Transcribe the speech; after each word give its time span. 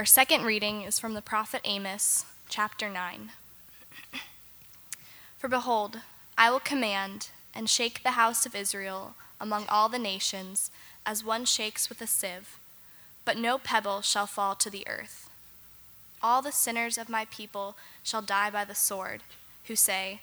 Our 0.00 0.06
second 0.06 0.44
reading 0.44 0.80
is 0.80 0.98
from 0.98 1.12
the 1.12 1.20
prophet 1.20 1.60
Amos, 1.62 2.24
chapter 2.48 2.88
9. 2.88 3.32
For 5.36 5.46
behold, 5.46 6.00
I 6.38 6.50
will 6.50 6.58
command 6.58 7.28
and 7.54 7.68
shake 7.68 8.02
the 8.02 8.12
house 8.12 8.46
of 8.46 8.54
Israel 8.54 9.14
among 9.38 9.66
all 9.68 9.90
the 9.90 9.98
nations, 9.98 10.70
as 11.04 11.22
one 11.22 11.44
shakes 11.44 11.90
with 11.90 12.00
a 12.00 12.06
sieve, 12.06 12.58
but 13.26 13.36
no 13.36 13.58
pebble 13.58 14.00
shall 14.00 14.26
fall 14.26 14.54
to 14.54 14.70
the 14.70 14.88
earth. 14.88 15.28
All 16.22 16.40
the 16.40 16.50
sinners 16.50 16.96
of 16.96 17.10
my 17.10 17.26
people 17.26 17.76
shall 18.02 18.22
die 18.22 18.48
by 18.48 18.64
the 18.64 18.74
sword, 18.74 19.20
who 19.66 19.76
say, 19.76 20.22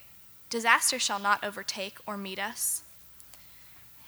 Disaster 0.49 0.97
shall 0.97 1.19
not 1.19 1.43
overtake 1.43 1.99
or 2.07 2.17
meet 2.17 2.39
us. 2.39 2.81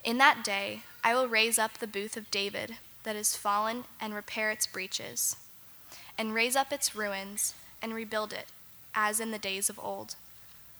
In 0.04 0.18
that 0.18 0.44
day 0.44 0.82
I 1.04 1.14
will 1.14 1.28
raise 1.28 1.60
up 1.60 1.78
the 1.78 1.86
booth 1.86 2.18
of 2.18 2.32
David 2.32 2.78
that 3.04 3.16
is 3.16 3.36
fallen 3.36 3.84
and 4.02 4.16
repair 4.16 4.50
its 4.50 4.66
breaches, 4.66 5.36
and 6.20 6.34
raise 6.34 6.58
up 6.58 6.74
its 6.74 6.94
ruins 6.94 7.54
and 7.82 7.94
rebuild 7.94 8.34
it, 8.34 8.48
as 8.94 9.22
in 9.22 9.32
the 9.32 9.40
days 9.40 9.70
of 9.70 9.80
old, 9.82 10.16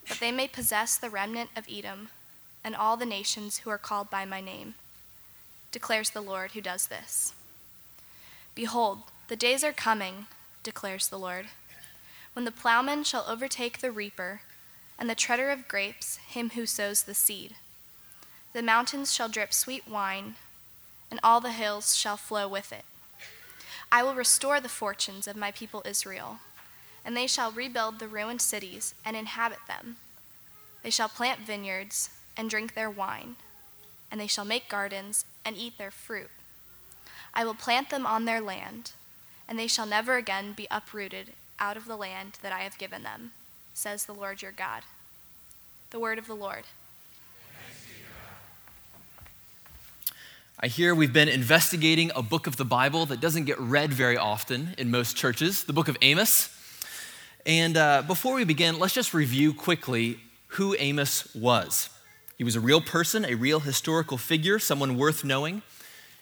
that 0.06 0.20
they 0.20 0.30
may 0.30 0.46
possess 0.46 0.98
the 0.98 1.08
remnant 1.08 1.48
of 1.56 1.66
Edom 1.66 2.10
and 2.62 2.76
all 2.76 2.98
the 2.98 3.06
nations 3.06 3.58
who 3.58 3.70
are 3.70 3.78
called 3.78 4.10
by 4.10 4.26
my 4.26 4.42
name, 4.42 4.74
declares 5.72 6.10
the 6.10 6.20
Lord 6.20 6.50
who 6.50 6.60
does 6.60 6.88
this. 6.88 7.32
Behold, 8.54 8.98
the 9.28 9.36
days 9.36 9.64
are 9.64 9.72
coming, 9.72 10.26
declares 10.62 11.08
the 11.08 11.18
Lord, 11.18 11.46
when 12.34 12.44
the 12.44 12.52
plowman 12.52 13.02
shall 13.02 13.24
overtake 13.26 13.78
the 13.78 13.90
reaper, 13.90 14.42
and 14.98 15.08
the 15.08 15.14
treader 15.14 15.48
of 15.50 15.68
grapes 15.68 16.18
him 16.18 16.50
who 16.50 16.66
sows 16.66 17.04
the 17.04 17.14
seed. 17.14 17.54
The 18.52 18.62
mountains 18.62 19.14
shall 19.14 19.30
drip 19.30 19.54
sweet 19.54 19.88
wine, 19.88 20.34
and 21.10 21.18
all 21.24 21.40
the 21.40 21.52
hills 21.52 21.96
shall 21.96 22.18
flow 22.18 22.46
with 22.46 22.74
it. 22.74 22.84
I 23.92 24.02
will 24.02 24.14
restore 24.14 24.60
the 24.60 24.68
fortunes 24.68 25.26
of 25.26 25.36
my 25.36 25.50
people 25.50 25.82
Israel, 25.84 26.38
and 27.04 27.16
they 27.16 27.26
shall 27.26 27.50
rebuild 27.50 27.98
the 27.98 28.08
ruined 28.08 28.40
cities 28.40 28.94
and 29.04 29.16
inhabit 29.16 29.58
them. 29.66 29.96
They 30.82 30.90
shall 30.90 31.08
plant 31.08 31.40
vineyards 31.40 32.10
and 32.36 32.48
drink 32.48 32.74
their 32.74 32.90
wine, 32.90 33.36
and 34.10 34.20
they 34.20 34.26
shall 34.26 34.44
make 34.44 34.68
gardens 34.68 35.24
and 35.44 35.56
eat 35.56 35.76
their 35.76 35.90
fruit. 35.90 36.30
I 37.34 37.44
will 37.44 37.54
plant 37.54 37.90
them 37.90 38.06
on 38.06 38.24
their 38.24 38.40
land, 38.40 38.92
and 39.48 39.58
they 39.58 39.66
shall 39.66 39.86
never 39.86 40.16
again 40.16 40.52
be 40.52 40.68
uprooted 40.70 41.32
out 41.58 41.76
of 41.76 41.86
the 41.86 41.96
land 41.96 42.38
that 42.42 42.52
I 42.52 42.60
have 42.60 42.78
given 42.78 43.02
them, 43.02 43.32
says 43.74 44.06
the 44.06 44.14
Lord 44.14 44.40
your 44.40 44.52
God. 44.52 44.82
The 45.90 46.00
word 46.00 46.18
of 46.18 46.26
the 46.26 46.34
Lord. 46.34 46.64
I 50.62 50.66
hear 50.66 50.94
we've 50.94 51.10
been 51.10 51.30
investigating 51.30 52.12
a 52.14 52.20
book 52.20 52.46
of 52.46 52.58
the 52.58 52.66
Bible 52.66 53.06
that 53.06 53.18
doesn't 53.18 53.46
get 53.46 53.58
read 53.58 53.94
very 53.94 54.18
often 54.18 54.74
in 54.76 54.90
most 54.90 55.16
churches, 55.16 55.64
the 55.64 55.72
book 55.72 55.88
of 55.88 55.96
Amos. 56.02 56.54
And 57.46 57.78
uh, 57.78 58.02
before 58.02 58.34
we 58.34 58.44
begin, 58.44 58.78
let's 58.78 58.92
just 58.92 59.14
review 59.14 59.54
quickly 59.54 60.20
who 60.48 60.76
Amos 60.78 61.34
was. 61.34 61.88
He 62.36 62.44
was 62.44 62.56
a 62.56 62.60
real 62.60 62.82
person, 62.82 63.24
a 63.24 63.36
real 63.36 63.60
historical 63.60 64.18
figure, 64.18 64.58
someone 64.58 64.98
worth 64.98 65.24
knowing. 65.24 65.62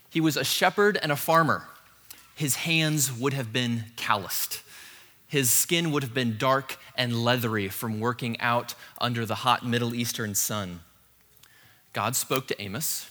He 0.09 0.21
was 0.21 0.37
a 0.37 0.45
shepherd 0.45 1.01
and 1.03 1.11
a 1.11 1.17
farmer. 1.17 1.65
His 2.37 2.55
hands 2.55 3.13
would 3.13 3.33
have 3.33 3.53
been 3.53 3.87
calloused. 3.97 4.63
His 5.27 5.51
skin 5.53 5.91
would 5.91 6.05
have 6.05 6.15
been 6.15 6.39
dark 6.39 6.79
and 6.95 7.25
leathery 7.25 7.67
from 7.67 7.99
working 7.99 8.41
out 8.41 8.77
under 9.01 9.27
the 9.27 9.35
hot 9.35 9.67
Middle 9.67 9.97
Eastern 9.97 10.37
sun. 10.37 10.79
God 11.93 12.15
spoke 12.15 12.47
to 12.47 12.63
Amos 12.63 13.11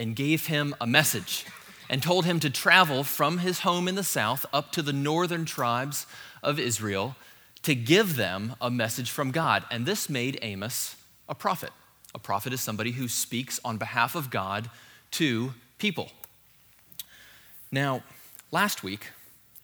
and 0.00 0.16
gave 0.16 0.46
him 0.46 0.74
a 0.80 0.86
message 0.86 1.44
and 1.90 2.02
told 2.02 2.24
him 2.24 2.40
to 2.40 2.48
travel 2.48 3.04
from 3.04 3.38
his 3.38 3.60
home 3.60 3.86
in 3.86 3.96
the 3.96 4.02
south 4.02 4.46
up 4.52 4.72
to 4.72 4.80
the 4.80 4.92
northern 4.92 5.44
tribes 5.44 6.06
of 6.42 6.58
Israel 6.58 7.16
to 7.62 7.74
give 7.74 8.16
them 8.16 8.56
a 8.60 8.70
message 8.70 9.10
from 9.10 9.30
God. 9.30 9.64
And 9.70 9.84
this 9.84 10.08
made 10.08 10.38
Amos 10.40 10.96
a 11.28 11.34
prophet. 11.34 11.70
A 12.14 12.18
prophet 12.18 12.52
is 12.52 12.60
somebody 12.60 12.92
who 12.92 13.08
speaks 13.08 13.60
on 13.64 13.76
behalf 13.76 14.14
of 14.14 14.30
God 14.30 14.70
to 15.12 15.52
people. 15.78 16.10
Now, 17.70 18.02
last 18.50 18.82
week, 18.82 19.08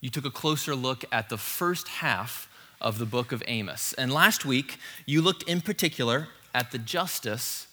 you 0.00 0.10
took 0.10 0.26
a 0.26 0.30
closer 0.30 0.74
look 0.74 1.04
at 1.10 1.28
the 1.28 1.38
first 1.38 1.88
half 1.88 2.48
of 2.80 2.98
the 2.98 3.06
book 3.06 3.32
of 3.32 3.42
Amos. 3.46 3.94
And 3.94 4.12
last 4.12 4.44
week, 4.44 4.78
you 5.06 5.22
looked 5.22 5.42
in 5.44 5.60
particular 5.60 6.28
at 6.54 6.70
the 6.72 6.78
justice 6.78 7.66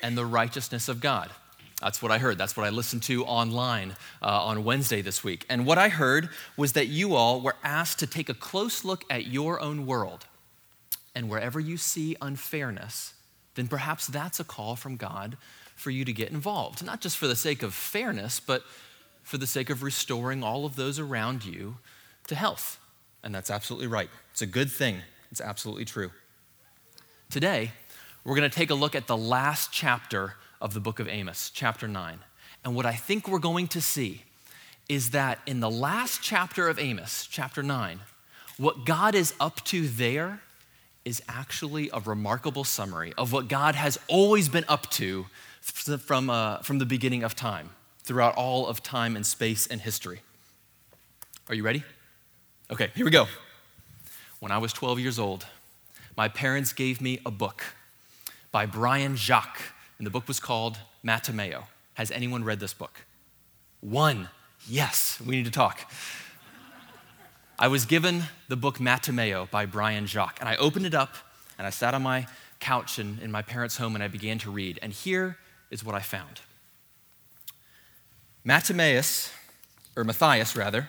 and 0.00 0.18
the 0.18 0.26
righteousness 0.26 0.88
of 0.88 1.00
God. 1.00 1.30
That's 1.82 2.00
what 2.00 2.12
I 2.12 2.18
heard. 2.18 2.38
That's 2.38 2.56
what 2.56 2.64
I 2.64 2.70
listened 2.70 3.02
to 3.04 3.24
online 3.24 3.96
uh, 4.22 4.44
on 4.44 4.62
Wednesday 4.62 5.02
this 5.02 5.24
week. 5.24 5.44
And 5.48 5.66
what 5.66 5.78
I 5.78 5.88
heard 5.88 6.28
was 6.56 6.74
that 6.74 6.86
you 6.86 7.16
all 7.16 7.40
were 7.40 7.56
asked 7.64 7.98
to 7.98 8.06
take 8.06 8.28
a 8.28 8.34
close 8.34 8.84
look 8.84 9.04
at 9.10 9.26
your 9.26 9.60
own 9.60 9.84
world. 9.84 10.26
And 11.14 11.28
wherever 11.28 11.58
you 11.58 11.76
see 11.76 12.16
unfairness, 12.22 13.14
then 13.56 13.66
perhaps 13.66 14.06
that's 14.06 14.38
a 14.38 14.44
call 14.44 14.76
from 14.76 14.96
God 14.96 15.36
for 15.74 15.90
you 15.90 16.04
to 16.04 16.12
get 16.12 16.30
involved. 16.30 16.84
Not 16.84 17.00
just 17.00 17.16
for 17.16 17.26
the 17.26 17.36
sake 17.36 17.64
of 17.64 17.74
fairness, 17.74 18.38
but 18.38 18.62
for 19.24 19.36
the 19.36 19.46
sake 19.46 19.68
of 19.68 19.82
restoring 19.82 20.44
all 20.44 20.64
of 20.64 20.76
those 20.76 21.00
around 21.00 21.44
you 21.44 21.76
to 22.28 22.36
health. 22.36 22.78
And 23.24 23.34
that's 23.34 23.50
absolutely 23.50 23.88
right. 23.88 24.08
It's 24.30 24.42
a 24.42 24.46
good 24.46 24.70
thing. 24.70 24.98
It's 25.32 25.40
absolutely 25.40 25.84
true. 25.84 26.12
Today, 27.28 27.72
we're 28.24 28.36
going 28.36 28.48
to 28.48 28.54
take 28.54 28.70
a 28.70 28.74
look 28.74 28.94
at 28.94 29.08
the 29.08 29.16
last 29.16 29.72
chapter 29.72 30.34
of 30.62 30.74
the 30.74 30.80
book 30.80 31.00
of 31.00 31.08
Amos, 31.08 31.50
chapter 31.52 31.88
9. 31.88 32.20
And 32.64 32.76
what 32.76 32.86
I 32.86 32.94
think 32.94 33.26
we're 33.26 33.40
going 33.40 33.66
to 33.68 33.80
see 33.80 34.22
is 34.88 35.10
that 35.10 35.40
in 35.44 35.58
the 35.58 35.70
last 35.70 36.22
chapter 36.22 36.68
of 36.68 36.78
Amos, 36.78 37.26
chapter 37.28 37.62
9, 37.62 37.98
what 38.56 38.86
God 38.86 39.16
is 39.16 39.34
up 39.40 39.64
to 39.64 39.88
there 39.88 40.40
is 41.04 41.20
actually 41.28 41.90
a 41.92 41.98
remarkable 41.98 42.62
summary 42.62 43.12
of 43.18 43.32
what 43.32 43.48
God 43.48 43.74
has 43.74 43.98
always 44.06 44.48
been 44.48 44.64
up 44.68 44.88
to 44.92 45.26
from, 45.60 46.30
uh, 46.30 46.58
from 46.58 46.78
the 46.78 46.86
beginning 46.86 47.24
of 47.24 47.34
time, 47.34 47.70
throughout 48.04 48.36
all 48.36 48.68
of 48.68 48.84
time 48.84 49.16
and 49.16 49.26
space 49.26 49.66
and 49.66 49.80
history. 49.80 50.20
Are 51.48 51.56
you 51.56 51.64
ready? 51.64 51.82
Okay, 52.70 52.90
here 52.94 53.04
we 53.04 53.10
go. 53.10 53.26
When 54.38 54.52
I 54.52 54.58
was 54.58 54.72
12 54.72 55.00
years 55.00 55.18
old, 55.18 55.44
my 56.16 56.28
parents 56.28 56.72
gave 56.72 57.00
me 57.00 57.20
a 57.26 57.32
book 57.32 57.64
by 58.52 58.64
Brian 58.66 59.16
Jacques 59.16 59.62
and 60.02 60.06
the 60.08 60.10
book 60.10 60.26
was 60.26 60.40
called 60.40 60.80
Mattimeo. 61.04 61.66
Has 61.94 62.10
anyone 62.10 62.42
read 62.42 62.58
this 62.58 62.74
book? 62.74 63.04
One. 63.80 64.30
Yes, 64.68 65.22
we 65.24 65.36
need 65.36 65.44
to 65.44 65.50
talk. 65.52 65.88
I 67.56 67.68
was 67.68 67.84
given 67.84 68.24
the 68.48 68.56
book 68.56 68.78
Mattimeo 68.78 69.48
by 69.48 69.64
Brian 69.64 70.08
Jacques, 70.08 70.40
and 70.40 70.48
I 70.48 70.56
opened 70.56 70.86
it 70.86 70.94
up 70.94 71.14
and 71.56 71.68
I 71.68 71.70
sat 71.70 71.94
on 71.94 72.02
my 72.02 72.26
couch 72.58 72.98
in, 72.98 73.20
in 73.22 73.30
my 73.30 73.42
parents' 73.42 73.76
home 73.76 73.94
and 73.94 74.02
I 74.02 74.08
began 74.08 74.38
to 74.38 74.50
read. 74.50 74.80
And 74.82 74.92
here 74.92 75.36
is 75.70 75.84
what 75.84 75.94
I 75.94 76.00
found 76.00 76.40
Mattimeo, 78.44 79.30
or 79.94 80.02
Matthias 80.02 80.56
rather, 80.56 80.88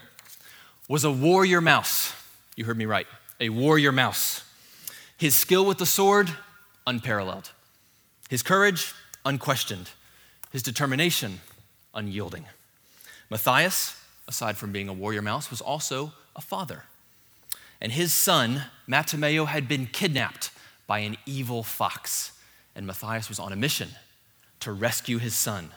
was 0.88 1.04
a 1.04 1.12
warrior 1.12 1.62
mouse. 1.62 2.16
You 2.56 2.66
heard 2.66 2.80
me 2.80 2.86
right, 2.86 3.06
a 3.40 3.50
warrior 3.50 3.92
mouse. 3.92 4.44
His 5.16 5.36
skill 5.36 5.68
with 5.68 5.78
the 5.78 5.86
sword, 5.86 6.32
unparalleled. 6.88 7.52
His 8.28 8.42
courage, 8.42 8.92
unquestioned, 9.26 9.90
his 10.52 10.64
determination 10.64 11.42
unyielding. 11.94 12.46
Matthias, 13.30 14.00
aside 14.28 14.58
from 14.58 14.72
being 14.72 14.90
a 14.90 14.94
warrior 14.94 15.22
mouse, 15.22 15.50
was 15.50 15.62
also 15.62 16.14
a 16.36 16.42
father. 16.42 16.84
And 17.82 17.92
his 17.92 18.14
son, 18.14 18.64
Mattimeo, 18.88 19.46
had 19.48 19.68
been 19.68 19.88
kidnapped 19.88 20.52
by 20.88 21.00
an 21.00 21.18
evil 21.26 21.64
fox. 21.64 22.32
And 22.76 22.88
Matthias 22.88 23.30
was 23.30 23.40
on 23.40 23.52
a 23.52 23.56
mission 23.56 23.90
to 24.62 24.72
rescue 24.72 25.18
his 25.18 25.36
son. 25.36 25.72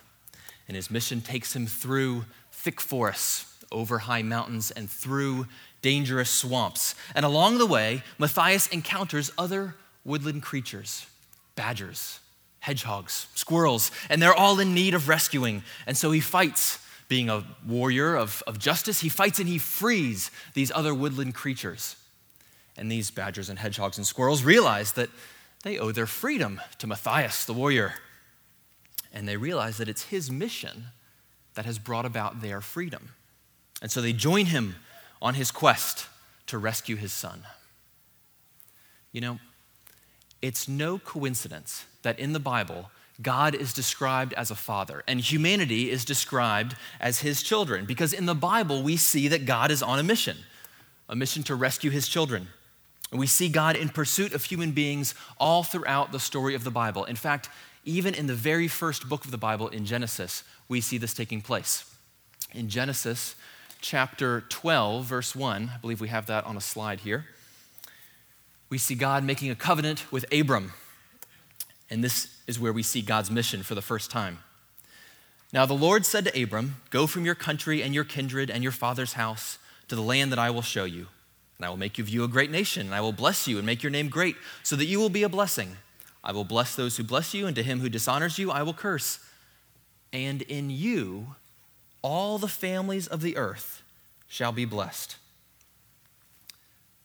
And 0.69 0.77
his 0.77 0.91
mission 0.91 1.21
takes 1.21 1.55
him 1.55 1.67
through 1.67 2.25
thick 2.53 2.81
forests, 2.81 3.53
over 3.73 3.99
high 3.99 4.23
mountains, 4.23 4.71
and 4.71 4.89
through 4.89 5.47
dangerous 5.83 6.31
swamps. 6.31 6.95
And 7.15 7.25
along 7.25 7.59
the 7.59 7.67
way, 7.67 8.03
Matthias 8.19 8.67
encounters 8.69 9.33
other 9.37 9.75
woodland 10.05 10.43
creatures 10.43 11.07
badgers, 11.57 12.21
hedgehogs, 12.67 13.29
squirrels, 13.37 13.93
and 14.11 14.21
they're 14.21 14.35
all 14.35 14.59
in 14.59 14.75
need 14.75 14.93
of 14.93 15.09
rescuing. 15.09 15.63
And 15.87 15.97
so 15.97 16.11
he 16.11 16.19
fights, 16.19 16.81
being 17.07 17.31
a 17.31 17.45
warrior 17.65 18.17
of, 18.17 18.43
of 18.49 18.59
justice, 18.59 18.99
he 18.99 19.09
fights 19.09 19.39
and 19.39 19.49
he 19.49 19.59
frees 19.59 20.33
these 20.55 20.73
other 20.75 20.93
woodland 20.93 21.33
creatures. 21.33 21.95
And 22.77 22.91
these 22.91 23.13
badgers 23.13 23.49
and 23.49 23.61
hedgehogs 23.61 23.99
and 23.99 24.05
squirrels 24.07 24.43
realize 24.43 24.95
that 24.95 25.11
they 25.63 25.79
owe 25.79 25.93
their 25.93 26.09
freedom 26.09 26.61
to 26.79 26.89
Matthias, 26.89 27.45
the 27.45 27.53
warrior. 27.53 27.95
And 29.13 29.29
they 29.29 29.37
realize 29.37 29.77
that 29.77 29.89
it's 29.89 30.07
his 30.07 30.29
mission 30.29 30.87
that 31.55 31.67
has 31.67 31.79
brought 31.79 32.05
about 32.05 32.43
their 32.43 32.61
freedom. 32.61 33.11
And 33.81 33.93
so 33.93 34.03
they 34.03 34.13
join 34.13 34.47
him 34.47 34.75
on 35.23 35.35
his 35.35 35.53
quest 35.53 36.09
to 36.49 36.59
rescue 36.59 36.97
his 36.97 37.13
son. 37.13 37.45
You 39.13 39.21
know, 39.21 39.39
it's 40.43 40.69
no 40.69 40.99
coincidence 40.99 41.87
that 42.03 42.19
in 42.19 42.33
the 42.33 42.41
Bible, 42.41 42.91
God 43.23 43.55
is 43.55 43.73
described 43.73 44.35
as 44.35 44.51
a 44.51 44.55
father, 44.55 45.03
and 45.09 45.21
humanity 45.21 45.91
is 45.91 46.05
described 46.05 46.77
as 47.01 47.21
his 47.21 47.43
children. 47.43 47.87
Because 47.87 48.13
in 48.13 48.27
the 48.27 48.35
Bible, 48.35 48.83
we 48.83 48.97
see 48.97 49.29
that 49.29 49.47
God 49.47 49.71
is 49.71 49.83
on 49.83 49.99
a 49.99 50.03
mission, 50.03 50.37
a 51.09 51.17
mission 51.17 51.43
to 51.45 51.55
rescue 51.55 51.91
his 51.91 52.09
children. 52.09 52.49
We 53.13 53.27
see 53.27 53.49
God 53.49 53.77
in 53.77 53.89
pursuit 53.89 54.35
of 54.35 54.45
human 54.45 54.73
beings 54.73 55.15
all 55.39 55.63
throughout 55.63 56.13
the 56.13 56.21
story 56.21 56.55
of 56.55 56.65
the 56.65 56.71
Bible. 56.71 57.05
In 57.05 57.17
fact, 57.17 57.49
even 57.85 58.15
in 58.15 58.27
the 58.27 58.35
very 58.35 58.69
first 58.69 59.09
book 59.09 59.25
of 59.25 59.31
the 59.31 59.39
Bible, 59.39 59.69
in 59.69 59.87
Genesis, 59.87 60.43
we 60.69 60.81
see 60.81 60.99
this 60.99 61.15
taking 61.15 61.41
place. 61.41 61.91
In 62.53 62.69
Genesis 62.69 63.37
chapter 63.81 64.43
12, 64.49 65.05
verse 65.05 65.37
1, 65.37 65.71
I 65.75 65.79
believe 65.79 66.01
we 66.01 66.09
have 66.09 66.27
that 66.27 66.45
on 66.45 66.57
a 66.57 66.61
slide 66.61 67.01
here, 67.01 67.27
we 68.69 68.79
see 68.79 68.95
God 68.95 69.25
making 69.25 69.51
a 69.51 69.55
covenant 69.55 70.11
with 70.11 70.25
Abram. 70.33 70.73
And 71.89 72.03
this 72.03 72.41
is 72.47 72.59
where 72.59 72.73
we 72.73 72.83
see 72.83 73.03
God's 73.03 73.31
mission 73.31 73.63
for 73.63 73.75
the 73.75 73.83
first 73.83 74.11
time. 74.11 74.39
Now 75.53 75.67
the 75.67 75.75
Lord 75.75 76.05
said 76.05 76.25
to 76.25 76.43
Abram, 76.43 76.77
Go 76.91 77.07
from 77.07 77.25
your 77.25 77.35
country 77.35 77.83
and 77.83 77.95
your 77.95 78.05
kindred 78.05 78.51
and 78.51 78.63
your 78.63 78.73
father's 78.73 79.15
house 79.15 79.59
to 79.89 79.95
the 79.95 80.03
land 80.03 80.33
that 80.33 80.39
I 80.39 80.51
will 80.51 80.63
show 80.63 80.85
you. 80.85 81.07
And 81.57 81.65
I 81.65 81.71
will 81.71 81.77
make 81.77 81.99
of 81.99 82.09
you 82.09 82.25
a 82.25 82.29
great 82.29 82.51
nation, 82.51 82.87
and 82.87 82.95
I 82.95 83.01
will 83.01 83.13
bless 83.13 83.49
you 83.49 83.57
and 83.57 83.65
make 83.65 83.83
your 83.83 83.91
name 83.91 84.09
great, 84.09 84.37
so 84.63 84.77
that 84.77 84.85
you 84.85 84.99
will 84.99 85.09
be 85.09 85.23
a 85.23 85.29
blessing. 85.29 85.77
I 86.23 86.33
will 86.33 86.45
bless 86.45 86.77
those 86.77 86.97
who 86.97 87.05
bless 87.05 87.33
you, 87.33 87.47
and 87.47 87.57
to 87.57 87.63
him 87.63 87.81
who 87.81 87.89
dishonors 87.89 88.39
you, 88.39 88.51
I 88.51 88.63
will 88.63 88.75
curse. 88.75 89.21
And 90.13 90.43
in 90.43 90.69
you, 90.71 91.37
all 92.03 92.37
the 92.37 92.49
families 92.49 93.07
of 93.07 93.23
the 93.23 93.37
earth 93.37 93.83
shall 94.29 94.53
be 94.53 94.65
blessed. 94.65 95.17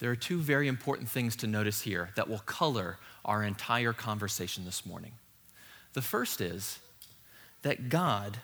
There 0.01 0.09
are 0.09 0.15
two 0.15 0.39
very 0.39 0.67
important 0.67 1.07
things 1.09 1.35
to 1.37 1.47
notice 1.47 1.81
here 1.81 2.09
that 2.15 2.27
will 2.27 2.39
color 2.39 2.97
our 3.23 3.43
entire 3.43 3.93
conversation 3.93 4.65
this 4.65 4.83
morning. 4.83 5.11
The 5.93 6.01
first 6.01 6.41
is 6.41 6.79
that 7.61 7.87
God 7.87 8.39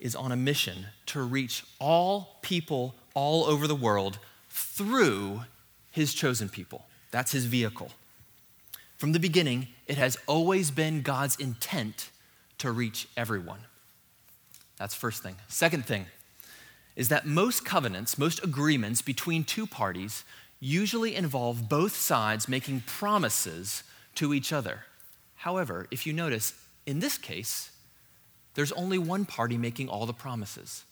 is 0.00 0.16
on 0.16 0.32
a 0.32 0.36
mission 0.36 0.86
to 1.06 1.20
reach 1.20 1.62
all 1.78 2.38
people 2.40 2.94
all 3.12 3.44
over 3.44 3.66
the 3.66 3.74
world 3.74 4.18
through 4.48 5.42
his 5.90 6.14
chosen 6.14 6.48
people. 6.48 6.86
That's 7.10 7.32
his 7.32 7.44
vehicle. 7.44 7.90
From 8.96 9.12
the 9.12 9.20
beginning, 9.20 9.68
it 9.86 9.98
has 9.98 10.16
always 10.26 10.70
been 10.70 11.02
God's 11.02 11.36
intent 11.36 12.08
to 12.56 12.72
reach 12.72 13.08
everyone. 13.14 13.60
That's 14.78 14.94
first 14.94 15.22
thing. 15.22 15.36
Second 15.48 15.84
thing 15.84 16.06
is 16.96 17.10
that 17.10 17.26
most 17.26 17.62
covenants, 17.62 18.16
most 18.16 18.42
agreements 18.42 19.02
between 19.02 19.44
two 19.44 19.66
parties 19.66 20.24
usually 20.62 21.16
involve 21.16 21.68
both 21.68 21.96
sides 21.96 22.48
making 22.48 22.80
promises 22.86 23.82
to 24.14 24.32
each 24.32 24.52
other. 24.52 24.84
However, 25.34 25.88
if 25.90 26.06
you 26.06 26.12
notice, 26.12 26.54
in 26.86 27.00
this 27.00 27.18
case, 27.18 27.72
there's 28.54 28.70
only 28.72 28.96
one 28.96 29.24
party 29.24 29.56
making 29.56 29.88
all 29.88 30.06
the 30.06 30.12
promises. 30.12 30.84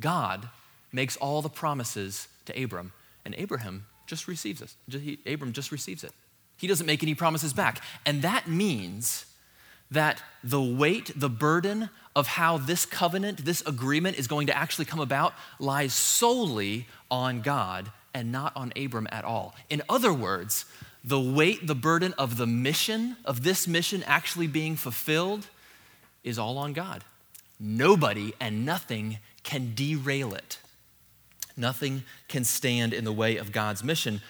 God 0.00 0.48
makes 0.92 1.16
all 1.18 1.40
the 1.40 1.48
promises 1.48 2.26
to 2.46 2.62
Abram, 2.62 2.92
and 3.24 3.32
Abraham 3.38 3.86
just 4.08 4.26
receives 4.26 4.60
it. 4.60 5.22
Abram 5.24 5.52
just 5.52 5.70
receives 5.70 6.02
it. 6.02 6.10
He 6.58 6.66
doesn't 6.66 6.86
make 6.86 7.04
any 7.04 7.14
promises 7.14 7.52
back. 7.52 7.80
And 8.04 8.22
that 8.22 8.48
means 8.48 9.26
that 9.88 10.20
the 10.42 10.60
weight, 10.60 11.12
the 11.14 11.30
burden 11.30 11.90
of 12.16 12.26
how 12.26 12.58
this 12.58 12.86
covenant, 12.86 13.44
this 13.44 13.62
agreement 13.66 14.18
is 14.18 14.26
going 14.26 14.48
to 14.48 14.56
actually 14.56 14.86
come 14.86 15.00
about 15.00 15.34
lies 15.60 15.94
solely 15.94 16.86
on 17.08 17.40
God 17.40 17.92
and 18.14 18.30
not 18.30 18.52
on 18.56 18.72
Abram 18.76 19.08
at 19.10 19.24
all. 19.24 19.54
In 19.70 19.82
other 19.88 20.12
words, 20.12 20.64
the 21.04 21.20
weight, 21.20 21.66
the 21.66 21.74
burden 21.74 22.12
of 22.14 22.36
the 22.36 22.46
mission, 22.46 23.16
of 23.24 23.42
this 23.42 23.66
mission 23.66 24.02
actually 24.04 24.46
being 24.46 24.76
fulfilled, 24.76 25.46
is 26.22 26.38
all 26.38 26.58
on 26.58 26.72
God. 26.72 27.04
Nobody 27.58 28.32
and 28.40 28.64
nothing 28.64 29.18
can 29.42 29.72
derail 29.74 30.34
it. 30.34 30.58
Nothing 31.56 32.04
can 32.28 32.44
stand 32.44 32.92
in 32.92 33.04
the 33.04 33.12
way 33.12 33.36
of 33.36 33.52
God's 33.52 33.84
mission. 33.84 34.20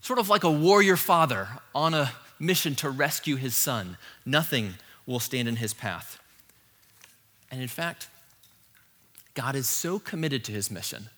Sort 0.00 0.18
of 0.18 0.28
like 0.28 0.44
a 0.44 0.50
warrior 0.50 0.96
father 0.96 1.48
on 1.74 1.94
a 1.94 2.12
mission 2.38 2.74
to 2.76 2.90
rescue 2.90 3.36
his 3.36 3.54
son. 3.54 3.96
Nothing 4.26 4.74
will 5.06 5.20
stand 5.20 5.48
in 5.48 5.56
his 5.56 5.72
path. 5.72 6.18
And 7.50 7.62
in 7.62 7.68
fact, 7.68 8.08
God 9.34 9.54
is 9.54 9.68
so 9.68 9.98
committed 9.98 10.44
to 10.44 10.52
his 10.52 10.70
mission 10.70 11.08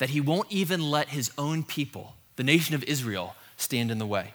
that 0.00 0.10
he 0.10 0.20
won't 0.20 0.50
even 0.50 0.90
let 0.90 1.10
his 1.10 1.30
own 1.36 1.62
people, 1.62 2.14
the 2.36 2.42
nation 2.42 2.74
of 2.74 2.82
Israel, 2.84 3.36
stand 3.58 3.90
in 3.90 3.98
the 3.98 4.06
way. 4.06 4.32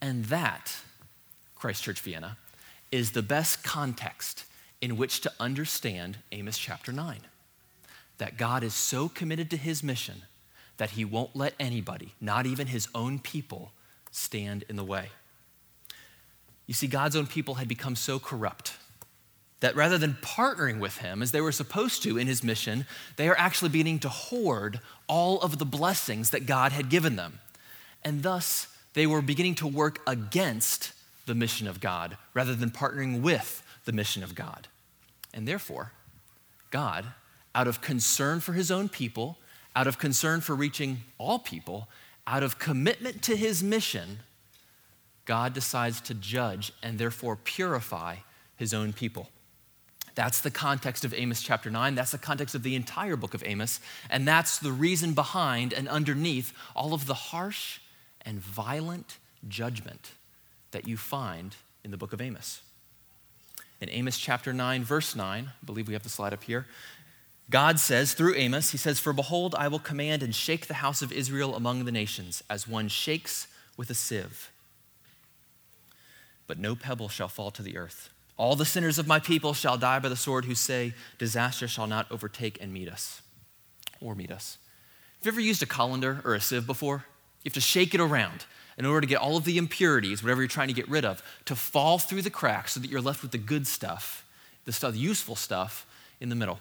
And 0.00 0.24
that, 0.24 0.76
Christchurch 1.54 2.00
Vienna, 2.00 2.36
is 2.90 3.12
the 3.12 3.22
best 3.22 3.62
context 3.62 4.44
in 4.80 4.96
which 4.96 5.20
to 5.20 5.32
understand 5.38 6.18
Amos 6.32 6.58
chapter 6.58 6.90
9. 6.90 7.20
That 8.18 8.36
God 8.36 8.64
is 8.64 8.74
so 8.74 9.08
committed 9.08 9.48
to 9.50 9.56
his 9.56 9.84
mission 9.84 10.22
that 10.78 10.90
he 10.90 11.04
won't 11.04 11.36
let 11.36 11.54
anybody, 11.60 12.14
not 12.20 12.44
even 12.44 12.66
his 12.66 12.88
own 12.96 13.20
people, 13.20 13.70
stand 14.10 14.64
in 14.68 14.74
the 14.74 14.82
way. 14.82 15.10
You 16.66 16.74
see, 16.74 16.88
God's 16.88 17.14
own 17.14 17.28
people 17.28 17.54
had 17.54 17.68
become 17.68 17.94
so 17.94 18.18
corrupt 18.18 18.72
that 19.60 19.76
rather 19.76 19.98
than 19.98 20.18
partnering 20.20 20.78
with 20.78 20.98
him 20.98 21.22
as 21.22 21.30
they 21.30 21.40
were 21.40 21.52
supposed 21.52 22.02
to 22.02 22.18
in 22.18 22.26
his 22.26 22.44
mission, 22.44 22.86
they 23.16 23.28
are 23.28 23.38
actually 23.38 23.70
beginning 23.70 23.98
to 24.00 24.08
hoard 24.08 24.80
all 25.06 25.40
of 25.40 25.58
the 25.58 25.64
blessings 25.64 26.30
that 26.30 26.46
God 26.46 26.72
had 26.72 26.90
given 26.90 27.16
them. 27.16 27.40
And 28.04 28.22
thus, 28.22 28.68
they 28.92 29.06
were 29.06 29.22
beginning 29.22 29.54
to 29.56 29.66
work 29.66 30.00
against 30.06 30.92
the 31.26 31.34
mission 31.34 31.66
of 31.66 31.80
God 31.80 32.16
rather 32.34 32.54
than 32.54 32.70
partnering 32.70 33.22
with 33.22 33.62
the 33.84 33.92
mission 33.92 34.22
of 34.22 34.34
God. 34.34 34.68
And 35.32 35.48
therefore, 35.48 35.92
God, 36.70 37.06
out 37.54 37.68
of 37.68 37.80
concern 37.80 38.40
for 38.40 38.52
his 38.52 38.70
own 38.70 38.88
people, 38.88 39.38
out 39.76 39.86
of 39.86 39.98
concern 39.98 40.40
for 40.40 40.54
reaching 40.54 41.02
all 41.18 41.38
people, 41.38 41.88
out 42.26 42.42
of 42.42 42.58
commitment 42.58 43.22
to 43.22 43.36
his 43.36 43.62
mission, 43.62 44.20
God 45.24 45.54
decides 45.54 46.00
to 46.02 46.14
judge 46.14 46.72
and 46.82 46.98
therefore 46.98 47.36
purify 47.36 48.16
his 48.56 48.74
own 48.74 48.92
people. 48.92 49.28
That's 50.14 50.40
the 50.40 50.50
context 50.50 51.04
of 51.04 51.12
Amos 51.12 51.42
chapter 51.42 51.70
9. 51.70 51.94
That's 51.94 52.12
the 52.12 52.18
context 52.18 52.54
of 52.54 52.62
the 52.62 52.76
entire 52.76 53.16
book 53.16 53.34
of 53.34 53.42
Amos. 53.44 53.80
And 54.08 54.26
that's 54.28 54.58
the 54.58 54.72
reason 54.72 55.12
behind 55.12 55.72
and 55.72 55.88
underneath 55.88 56.52
all 56.76 56.94
of 56.94 57.06
the 57.06 57.14
harsh 57.14 57.80
and 58.22 58.38
violent 58.38 59.18
judgment 59.48 60.12
that 60.70 60.86
you 60.86 60.96
find 60.96 61.56
in 61.84 61.90
the 61.90 61.96
book 61.96 62.12
of 62.12 62.20
Amos. 62.20 62.60
In 63.80 63.90
Amos 63.90 64.18
chapter 64.18 64.52
9, 64.52 64.84
verse 64.84 65.16
9, 65.16 65.46
I 65.48 65.64
believe 65.66 65.88
we 65.88 65.94
have 65.94 66.04
the 66.04 66.08
slide 66.08 66.32
up 66.32 66.44
here. 66.44 66.66
God 67.50 67.78
says 67.78 68.14
through 68.14 68.34
Amos, 68.36 68.70
He 68.70 68.78
says, 68.78 68.98
For 68.98 69.12
behold, 69.12 69.54
I 69.58 69.68
will 69.68 69.78
command 69.78 70.22
and 70.22 70.34
shake 70.34 70.66
the 70.66 70.74
house 70.74 71.02
of 71.02 71.12
Israel 71.12 71.54
among 71.54 71.84
the 71.84 71.92
nations, 71.92 72.42
as 72.48 72.66
one 72.66 72.88
shakes 72.88 73.48
with 73.76 73.90
a 73.90 73.94
sieve. 73.94 74.50
But 76.46 76.58
no 76.58 76.74
pebble 76.74 77.08
shall 77.08 77.28
fall 77.28 77.50
to 77.50 77.62
the 77.62 77.76
earth. 77.76 78.10
All 78.36 78.56
the 78.56 78.64
sinners 78.64 78.98
of 78.98 79.06
my 79.06 79.20
people 79.20 79.54
shall 79.54 79.76
die 79.76 80.00
by 80.00 80.08
the 80.08 80.16
sword 80.16 80.44
who 80.44 80.54
say, 80.54 80.94
Disaster 81.18 81.68
shall 81.68 81.86
not 81.86 82.10
overtake 82.10 82.58
and 82.60 82.72
meet 82.72 82.88
us, 82.88 83.22
or 84.00 84.14
meet 84.14 84.30
us. 84.32 84.58
Have 85.18 85.26
you 85.26 85.32
ever 85.32 85.40
used 85.40 85.62
a 85.62 85.66
colander 85.66 86.20
or 86.24 86.34
a 86.34 86.40
sieve 86.40 86.66
before? 86.66 87.04
You 87.42 87.50
have 87.50 87.54
to 87.54 87.60
shake 87.60 87.94
it 87.94 88.00
around 88.00 88.46
in 88.76 88.86
order 88.86 89.02
to 89.02 89.06
get 89.06 89.20
all 89.20 89.36
of 89.36 89.44
the 89.44 89.56
impurities, 89.56 90.22
whatever 90.22 90.42
you're 90.42 90.48
trying 90.48 90.68
to 90.68 90.74
get 90.74 90.88
rid 90.88 91.04
of, 91.04 91.22
to 91.44 91.54
fall 91.54 91.98
through 91.98 92.22
the 92.22 92.30
cracks 92.30 92.72
so 92.72 92.80
that 92.80 92.90
you're 92.90 93.00
left 93.00 93.22
with 93.22 93.30
the 93.30 93.38
good 93.38 93.66
stuff, 93.66 94.26
the 94.64 94.72
stuff, 94.72 94.92
the 94.92 94.98
useful 94.98 95.36
stuff 95.36 95.86
in 96.20 96.28
the 96.28 96.34
middle. 96.34 96.58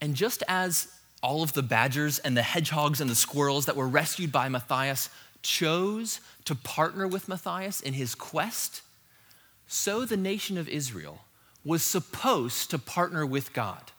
And 0.00 0.16
just 0.16 0.42
as 0.48 0.88
all 1.22 1.44
of 1.44 1.52
the 1.52 1.62
badgers 1.62 2.18
and 2.18 2.36
the 2.36 2.42
hedgehogs 2.42 3.00
and 3.00 3.08
the 3.08 3.14
squirrels 3.14 3.66
that 3.66 3.76
were 3.76 3.86
rescued 3.86 4.32
by 4.32 4.48
Matthias 4.48 5.08
chose 5.42 6.20
to 6.44 6.56
partner 6.56 7.06
with 7.06 7.28
Matthias 7.28 7.80
in 7.80 7.94
his 7.94 8.16
quest 8.16 8.82
so 9.72 10.04
the 10.04 10.18
nation 10.18 10.58
of 10.58 10.68
Israel 10.68 11.20
was 11.64 11.82
supposed 11.82 12.70
to 12.70 12.78
partner 12.78 13.24
with 13.24 13.54
God 13.54 13.90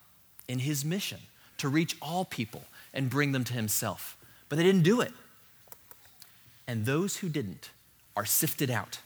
in 0.48 0.60
his 0.60 0.86
mission 0.86 1.18
to 1.58 1.68
reach 1.68 1.98
all 2.00 2.26
people 2.26 2.66
and 2.94 3.10
bring 3.10 3.32
them 3.32 3.44
to 3.44 3.54
himself. 3.54 4.16
But 4.50 4.58
they 4.58 4.64
didn't 4.64 4.84
do 4.84 5.02
it. 5.02 5.12
And 6.68 6.86
those 6.86 7.18
who 7.18 7.28
didn't 7.28 7.72
are 8.16 8.24
sifted 8.24 8.70
out. 8.70 9.00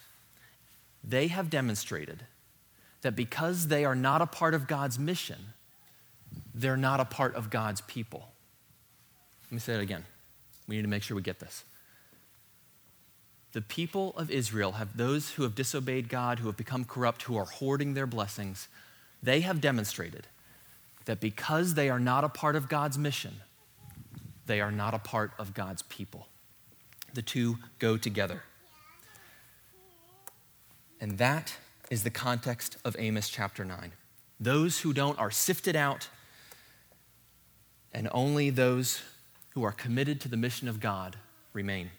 They 1.01 1.27
have 1.27 1.49
demonstrated 1.49 2.23
that 3.01 3.15
because 3.15 3.69
they 3.69 3.85
are 3.85 3.95
not 3.95 4.21
a 4.21 4.27
part 4.27 4.53
of 4.53 4.67
God's 4.67 4.99
mission, 4.99 5.53
they're 6.53 6.75
not 6.75 6.99
a 6.99 7.05
part 7.05 7.33
of 7.35 7.49
God's 7.49 7.79
people. 7.79 8.27
Let 9.45 9.53
me 9.53 9.59
say 9.59 9.75
it 9.75 9.81
again. 9.81 10.03
We 10.67 10.75
need 10.75 10.81
to 10.81 10.89
make 10.89 11.03
sure 11.03 11.15
we 11.15 11.23
get 11.23 11.39
this 11.39 11.63
the 13.57 13.61
people 13.63 14.13
of 14.15 14.29
Israel 14.29 14.73
have 14.73 14.97
those 14.97 15.31
who 15.31 15.41
have 15.41 15.55
disobeyed 15.55 16.09
God, 16.09 16.37
who 16.37 16.45
have 16.45 16.57
become 16.57 16.85
corrupt, 16.85 17.23
who 17.23 17.35
are 17.37 17.45
hoarding 17.45 17.95
their 17.95 18.05
blessings. 18.05 18.67
They 19.23 19.41
have 19.41 19.59
demonstrated 19.59 20.27
that 21.05 21.19
because 21.19 21.73
they 21.73 21.89
are 21.89 21.99
not 21.99 22.23
a 22.23 22.29
part 22.29 22.55
of 22.55 22.69
God's 22.69 22.99
mission, 22.99 23.37
they 24.45 24.61
are 24.61 24.71
not 24.71 24.93
a 24.93 24.99
part 24.99 25.31
of 25.39 25.55
God's 25.55 25.81
people. 25.81 26.27
The 27.15 27.23
two 27.23 27.57
go 27.79 27.97
together. 27.97 28.43
And 31.01 31.17
that 31.17 31.57
is 31.89 32.03
the 32.03 32.11
context 32.11 32.77
of 32.85 32.95
Amos 32.99 33.27
chapter 33.27 33.65
9. 33.65 33.91
Those 34.39 34.81
who 34.81 34.93
don't 34.93 35.17
are 35.17 35.31
sifted 35.31 35.75
out, 35.75 36.09
and 37.91 38.07
only 38.11 38.51
those 38.51 39.01
who 39.55 39.63
are 39.63 39.71
committed 39.71 40.21
to 40.21 40.29
the 40.29 40.37
mission 40.37 40.67
of 40.67 40.79
God 40.79 41.15
remain. 41.53 41.89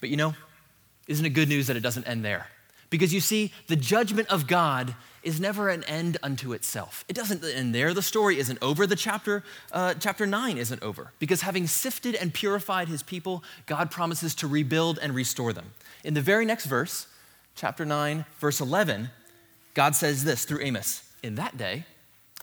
But 0.00 0.10
you 0.10 0.16
know, 0.16 0.36
isn't 1.06 1.24
it 1.24 1.30
good 1.30 1.48
news 1.48 1.66
that 1.68 1.76
it 1.76 1.80
doesn't 1.80 2.06
end 2.06 2.24
there? 2.24 2.48
Because 2.90 3.12
you 3.12 3.20
see, 3.20 3.52
the 3.66 3.76
judgment 3.76 4.28
of 4.28 4.46
God 4.46 4.94
is 5.22 5.40
never 5.40 5.68
an 5.68 5.82
end 5.84 6.18
unto 6.22 6.52
itself. 6.52 7.04
It 7.08 7.16
doesn't 7.16 7.42
end 7.42 7.74
there. 7.74 7.92
The 7.92 8.02
story 8.02 8.38
isn't 8.38 8.60
over. 8.62 8.86
The 8.86 8.94
chapter, 8.94 9.42
uh, 9.72 9.94
chapter 9.94 10.24
9 10.24 10.56
isn't 10.56 10.82
over. 10.82 11.12
Because 11.18 11.40
having 11.40 11.66
sifted 11.66 12.14
and 12.14 12.32
purified 12.32 12.86
his 12.86 13.02
people, 13.02 13.42
God 13.66 13.90
promises 13.90 14.36
to 14.36 14.46
rebuild 14.46 15.00
and 15.02 15.14
restore 15.14 15.52
them. 15.52 15.72
In 16.04 16.14
the 16.14 16.20
very 16.20 16.44
next 16.44 16.66
verse, 16.66 17.08
chapter 17.56 17.84
9, 17.84 18.24
verse 18.38 18.60
11, 18.60 19.10
God 19.74 19.96
says 19.96 20.22
this 20.22 20.44
through 20.44 20.62
Amos 20.62 21.02
In 21.24 21.34
that 21.34 21.56
day, 21.56 21.86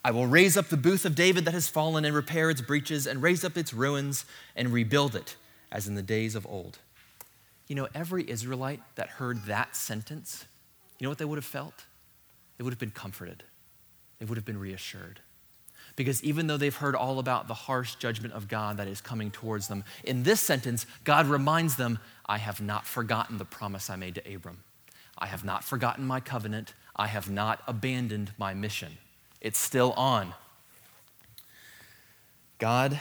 I 0.04 0.12
will 0.12 0.28
raise 0.28 0.58
up 0.58 0.68
the 0.68 0.76
booth 0.76 1.06
of 1.06 1.16
David 1.16 1.46
that 1.46 1.54
has 1.54 1.70
fallen 1.70 2.04
and 2.04 2.14
repair 2.14 2.50
its 2.50 2.62
breaches 2.62 3.08
and 3.08 3.24
raise 3.24 3.46
up 3.46 3.56
its 3.56 3.74
ruins 3.74 4.26
and 4.58 4.74
rebuild 4.74 5.16
it 5.16 5.38
as 5.72 5.88
in 5.88 5.96
the 5.96 6.02
days 6.04 6.36
of 6.36 6.46
old. 6.46 6.80
You 7.74 7.82
know, 7.82 7.88
every 7.96 8.30
Israelite 8.30 8.82
that 8.98 9.10
heard 9.10 9.46
that 9.46 9.76
sentence, 9.76 10.46
you 11.00 11.06
know 11.06 11.10
what 11.10 11.18
they 11.18 11.26
would 11.26 11.40
have 11.40 11.44
felt? 11.44 11.86
They 12.56 12.64
would 12.64 12.72
have 12.72 12.78
been 12.78 12.92
comforted. 12.92 13.42
They 14.20 14.26
would 14.26 14.38
have 14.38 14.46
been 14.46 14.60
reassured. 14.60 15.22
Because 15.96 16.24
even 16.24 16.46
though 16.46 16.58
they've 16.58 16.76
heard 16.76 16.96
all 16.96 17.18
about 17.18 17.48
the 17.48 17.56
harsh 17.56 17.96
judgment 17.96 18.36
of 18.36 18.48
God 18.48 18.78
that 18.78 18.88
is 18.88 19.02
coming 19.02 19.32
towards 19.32 19.70
them, 19.70 19.86
in 20.04 20.22
this 20.22 20.40
sentence, 20.40 20.86
God 21.04 21.26
reminds 21.26 21.76
them, 21.76 21.98
I 22.28 22.38
have 22.38 22.62
not 22.62 22.86
forgotten 22.86 23.40
the 23.40 23.44
promise 23.44 23.90
I 23.90 23.96
made 23.96 24.14
to 24.14 24.36
Abram. 24.36 24.60
I 25.18 25.26
have 25.26 25.44
not 25.44 25.64
forgotten 25.64 26.06
my 26.06 26.20
covenant. 26.20 26.76
I 26.96 27.08
have 27.08 27.28
not 27.28 27.64
abandoned 27.66 28.34
my 28.38 28.54
mission. 28.54 29.00
It's 29.42 29.58
still 29.58 29.94
on. 29.94 30.36
God 32.60 33.00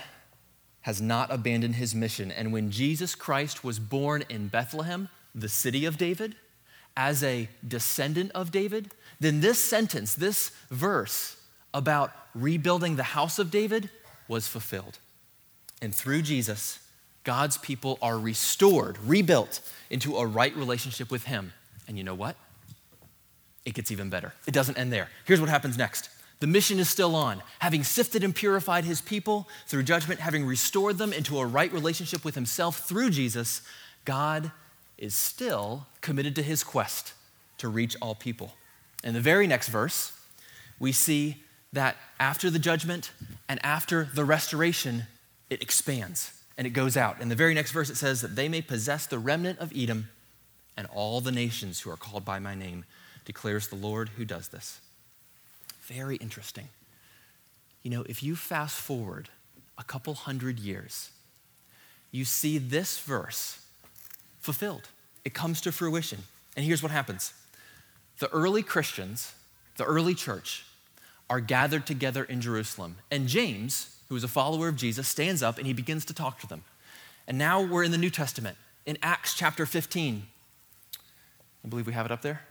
has 0.82 1.00
not 1.00 1.32
abandoned 1.32 1.76
his 1.76 1.94
mission. 1.94 2.30
And 2.30 2.52
when 2.52 2.70
Jesus 2.70 3.14
Christ 3.14 3.64
was 3.64 3.78
born 3.78 4.24
in 4.28 4.48
Bethlehem, 4.48 5.08
the 5.34 5.48
city 5.48 5.84
of 5.84 5.96
David, 5.96 6.34
as 6.96 7.22
a 7.22 7.48
descendant 7.66 8.32
of 8.32 8.50
David, 8.50 8.90
then 9.20 9.40
this 9.40 9.62
sentence, 9.62 10.14
this 10.14 10.50
verse 10.70 11.36
about 11.72 12.12
rebuilding 12.34 12.96
the 12.96 13.02
house 13.02 13.38
of 13.38 13.50
David 13.50 13.88
was 14.28 14.46
fulfilled. 14.46 14.98
And 15.80 15.94
through 15.94 16.22
Jesus, 16.22 16.78
God's 17.24 17.56
people 17.56 17.98
are 18.02 18.18
restored, 18.18 18.98
rebuilt 19.04 19.60
into 19.90 20.16
a 20.16 20.26
right 20.26 20.54
relationship 20.56 21.10
with 21.10 21.24
Him. 21.24 21.52
And 21.88 21.96
you 21.96 22.04
know 22.04 22.14
what? 22.14 22.36
It 23.64 23.74
gets 23.74 23.90
even 23.90 24.10
better. 24.10 24.32
It 24.46 24.54
doesn't 24.54 24.76
end 24.76 24.92
there. 24.92 25.08
Here's 25.24 25.40
what 25.40 25.48
happens 25.48 25.78
next. 25.78 26.08
The 26.42 26.48
mission 26.48 26.80
is 26.80 26.90
still 26.90 27.14
on. 27.14 27.40
Having 27.60 27.84
sifted 27.84 28.24
and 28.24 28.34
purified 28.34 28.84
his 28.84 29.00
people 29.00 29.48
through 29.68 29.84
judgment, 29.84 30.18
having 30.18 30.44
restored 30.44 30.98
them 30.98 31.12
into 31.12 31.38
a 31.38 31.46
right 31.46 31.72
relationship 31.72 32.24
with 32.24 32.34
himself 32.34 32.80
through 32.80 33.10
Jesus, 33.10 33.62
God 34.04 34.50
is 34.98 35.14
still 35.14 35.86
committed 36.00 36.34
to 36.34 36.42
his 36.42 36.64
quest 36.64 37.12
to 37.58 37.68
reach 37.68 37.94
all 38.02 38.16
people. 38.16 38.54
In 39.04 39.14
the 39.14 39.20
very 39.20 39.46
next 39.46 39.68
verse, 39.68 40.18
we 40.80 40.90
see 40.90 41.44
that 41.72 41.96
after 42.18 42.50
the 42.50 42.58
judgment 42.58 43.12
and 43.48 43.64
after 43.64 44.08
the 44.12 44.24
restoration, 44.24 45.04
it 45.48 45.62
expands 45.62 46.32
and 46.58 46.66
it 46.66 46.70
goes 46.70 46.96
out. 46.96 47.20
In 47.20 47.28
the 47.28 47.36
very 47.36 47.54
next 47.54 47.70
verse, 47.70 47.88
it 47.88 47.96
says 47.96 48.20
that 48.20 48.34
they 48.34 48.48
may 48.48 48.62
possess 48.62 49.06
the 49.06 49.20
remnant 49.20 49.60
of 49.60 49.72
Edom 49.76 50.08
and 50.76 50.88
all 50.92 51.20
the 51.20 51.30
nations 51.30 51.78
who 51.78 51.90
are 51.90 51.96
called 51.96 52.24
by 52.24 52.40
my 52.40 52.56
name, 52.56 52.84
declares 53.24 53.68
the 53.68 53.76
Lord 53.76 54.08
who 54.16 54.24
does 54.24 54.48
this. 54.48 54.80
Very 55.82 56.16
interesting. 56.16 56.68
You 57.82 57.90
know, 57.90 58.04
if 58.08 58.22
you 58.22 58.36
fast 58.36 58.76
forward 58.76 59.28
a 59.76 59.84
couple 59.84 60.14
hundred 60.14 60.58
years, 60.58 61.10
you 62.10 62.24
see 62.24 62.58
this 62.58 62.98
verse 62.98 63.58
fulfilled. 64.40 64.88
It 65.24 65.34
comes 65.34 65.60
to 65.62 65.72
fruition. 65.72 66.20
And 66.56 66.64
here's 66.64 66.82
what 66.82 66.92
happens 66.92 67.32
the 68.18 68.28
early 68.30 68.62
Christians, 68.62 69.32
the 69.76 69.84
early 69.84 70.14
church, 70.14 70.64
are 71.28 71.40
gathered 71.40 71.86
together 71.86 72.24
in 72.24 72.40
Jerusalem. 72.40 72.96
And 73.10 73.26
James, 73.26 73.96
who 74.08 74.16
is 74.16 74.22
a 74.22 74.28
follower 74.28 74.68
of 74.68 74.76
Jesus, 74.76 75.08
stands 75.08 75.42
up 75.42 75.58
and 75.58 75.66
he 75.66 75.72
begins 75.72 76.04
to 76.04 76.14
talk 76.14 76.38
to 76.40 76.46
them. 76.46 76.62
And 77.26 77.38
now 77.38 77.62
we're 77.62 77.84
in 77.84 77.90
the 77.90 77.98
New 77.98 78.10
Testament, 78.10 78.56
in 78.84 78.98
Acts 79.02 79.34
chapter 79.34 79.64
15. 79.64 80.26
I 81.64 81.68
believe 81.68 81.86
we 81.86 81.92
have 81.92 82.06
it 82.06 82.12
up 82.12 82.22
there. 82.22 82.42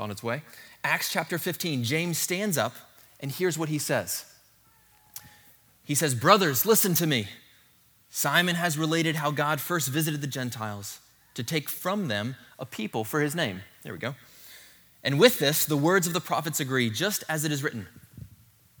It's 0.00 0.04
on 0.04 0.10
its 0.10 0.22
way. 0.22 0.40
Acts 0.82 1.12
chapter 1.12 1.36
15, 1.36 1.84
James 1.84 2.16
stands 2.16 2.56
up, 2.56 2.72
and 3.20 3.30
here's 3.30 3.58
what 3.58 3.68
he 3.68 3.78
says 3.78 4.24
He 5.84 5.94
says, 5.94 6.14
Brothers, 6.14 6.64
listen 6.64 6.94
to 6.94 7.06
me. 7.06 7.28
Simon 8.08 8.56
has 8.56 8.78
related 8.78 9.16
how 9.16 9.30
God 9.30 9.60
first 9.60 9.88
visited 9.88 10.22
the 10.22 10.26
Gentiles 10.26 11.00
to 11.34 11.44
take 11.44 11.68
from 11.68 12.08
them 12.08 12.36
a 12.58 12.64
people 12.64 13.04
for 13.04 13.20
his 13.20 13.34
name. 13.34 13.60
There 13.82 13.92
we 13.92 13.98
go. 13.98 14.14
And 15.04 15.20
with 15.20 15.38
this, 15.38 15.66
the 15.66 15.76
words 15.76 16.06
of 16.06 16.14
the 16.14 16.20
prophets 16.20 16.60
agree, 16.60 16.88
just 16.88 17.22
as 17.28 17.44
it 17.44 17.52
is 17.52 17.62
written. 17.62 17.86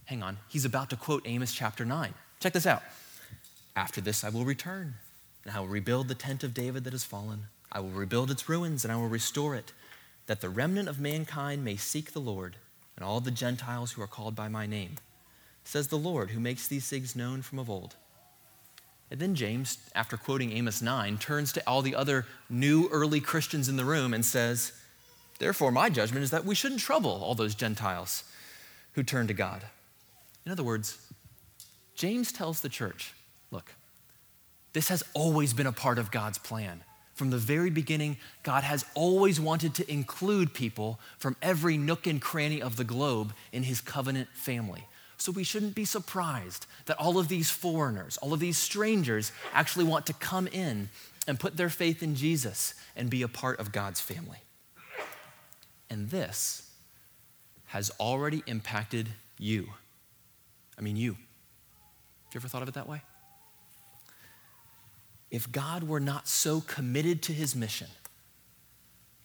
Hang 0.06 0.22
on, 0.22 0.38
he's 0.48 0.64
about 0.64 0.88
to 0.88 0.96
quote 0.96 1.22
Amos 1.26 1.52
chapter 1.52 1.84
9. 1.84 2.14
Check 2.40 2.54
this 2.54 2.66
out. 2.66 2.82
After 3.76 4.00
this, 4.00 4.24
I 4.24 4.30
will 4.30 4.46
return, 4.46 4.94
and 5.44 5.54
I 5.54 5.60
will 5.60 5.68
rebuild 5.68 6.08
the 6.08 6.14
tent 6.14 6.42
of 6.44 6.54
David 6.54 6.84
that 6.84 6.94
has 6.94 7.04
fallen. 7.04 7.42
I 7.70 7.80
will 7.80 7.90
rebuild 7.90 8.30
its 8.30 8.48
ruins, 8.48 8.84
and 8.84 8.92
I 8.92 8.96
will 8.96 9.08
restore 9.08 9.54
it, 9.54 9.72
that 10.30 10.40
the 10.40 10.48
remnant 10.48 10.88
of 10.88 11.00
mankind 11.00 11.64
may 11.64 11.74
seek 11.74 12.12
the 12.12 12.20
Lord, 12.20 12.54
and 12.94 13.04
all 13.04 13.18
the 13.18 13.32
Gentiles 13.32 13.90
who 13.90 14.00
are 14.00 14.06
called 14.06 14.36
by 14.36 14.46
my 14.46 14.64
name, 14.64 14.94
says 15.64 15.88
the 15.88 15.98
Lord, 15.98 16.30
who 16.30 16.38
makes 16.38 16.68
these 16.68 16.88
things 16.88 17.16
known 17.16 17.42
from 17.42 17.58
of 17.58 17.68
old. 17.68 17.96
And 19.10 19.18
then 19.18 19.34
James, 19.34 19.78
after 19.92 20.16
quoting 20.16 20.52
Amos 20.52 20.80
9, 20.80 21.18
turns 21.18 21.52
to 21.54 21.68
all 21.68 21.82
the 21.82 21.96
other 21.96 22.26
new 22.48 22.88
early 22.92 23.18
Christians 23.18 23.68
in 23.68 23.76
the 23.76 23.84
room 23.84 24.14
and 24.14 24.24
says, 24.24 24.70
Therefore, 25.40 25.72
my 25.72 25.90
judgment 25.90 26.22
is 26.22 26.30
that 26.30 26.44
we 26.44 26.54
shouldn't 26.54 26.80
trouble 26.80 27.10
all 27.24 27.34
those 27.34 27.56
Gentiles 27.56 28.22
who 28.92 29.02
turn 29.02 29.26
to 29.26 29.34
God. 29.34 29.64
In 30.46 30.52
other 30.52 30.62
words, 30.62 31.10
James 31.96 32.30
tells 32.30 32.60
the 32.60 32.68
church, 32.68 33.14
look, 33.50 33.74
this 34.74 34.90
has 34.90 35.02
always 35.12 35.52
been 35.54 35.66
a 35.66 35.72
part 35.72 35.98
of 35.98 36.12
God's 36.12 36.38
plan. 36.38 36.84
From 37.20 37.28
the 37.28 37.36
very 37.36 37.68
beginning, 37.68 38.16
God 38.42 38.64
has 38.64 38.82
always 38.94 39.38
wanted 39.38 39.74
to 39.74 39.92
include 39.92 40.54
people 40.54 40.98
from 41.18 41.36
every 41.42 41.76
nook 41.76 42.06
and 42.06 42.18
cranny 42.18 42.62
of 42.62 42.76
the 42.76 42.82
globe 42.82 43.34
in 43.52 43.64
his 43.64 43.82
covenant 43.82 44.30
family. 44.32 44.86
So 45.18 45.30
we 45.30 45.44
shouldn't 45.44 45.74
be 45.74 45.84
surprised 45.84 46.64
that 46.86 46.96
all 46.96 47.18
of 47.18 47.28
these 47.28 47.50
foreigners, 47.50 48.16
all 48.22 48.32
of 48.32 48.40
these 48.40 48.56
strangers 48.56 49.32
actually 49.52 49.84
want 49.84 50.06
to 50.06 50.14
come 50.14 50.46
in 50.46 50.88
and 51.28 51.38
put 51.38 51.58
their 51.58 51.68
faith 51.68 52.02
in 52.02 52.14
Jesus 52.14 52.72
and 52.96 53.10
be 53.10 53.20
a 53.20 53.28
part 53.28 53.60
of 53.60 53.70
God's 53.70 54.00
family. 54.00 54.38
And 55.90 56.08
this 56.08 56.70
has 57.66 57.90
already 58.00 58.42
impacted 58.46 59.10
you. 59.36 59.68
I 60.78 60.80
mean, 60.80 60.96
you. 60.96 61.12
Have 61.12 62.32
you 62.32 62.40
ever 62.40 62.48
thought 62.48 62.62
of 62.62 62.68
it 62.68 62.74
that 62.76 62.88
way? 62.88 63.02
If 65.30 65.50
God 65.52 65.84
were 65.84 66.00
not 66.00 66.26
so 66.26 66.60
committed 66.60 67.22
to 67.22 67.32
his 67.32 67.54
mission, 67.54 67.88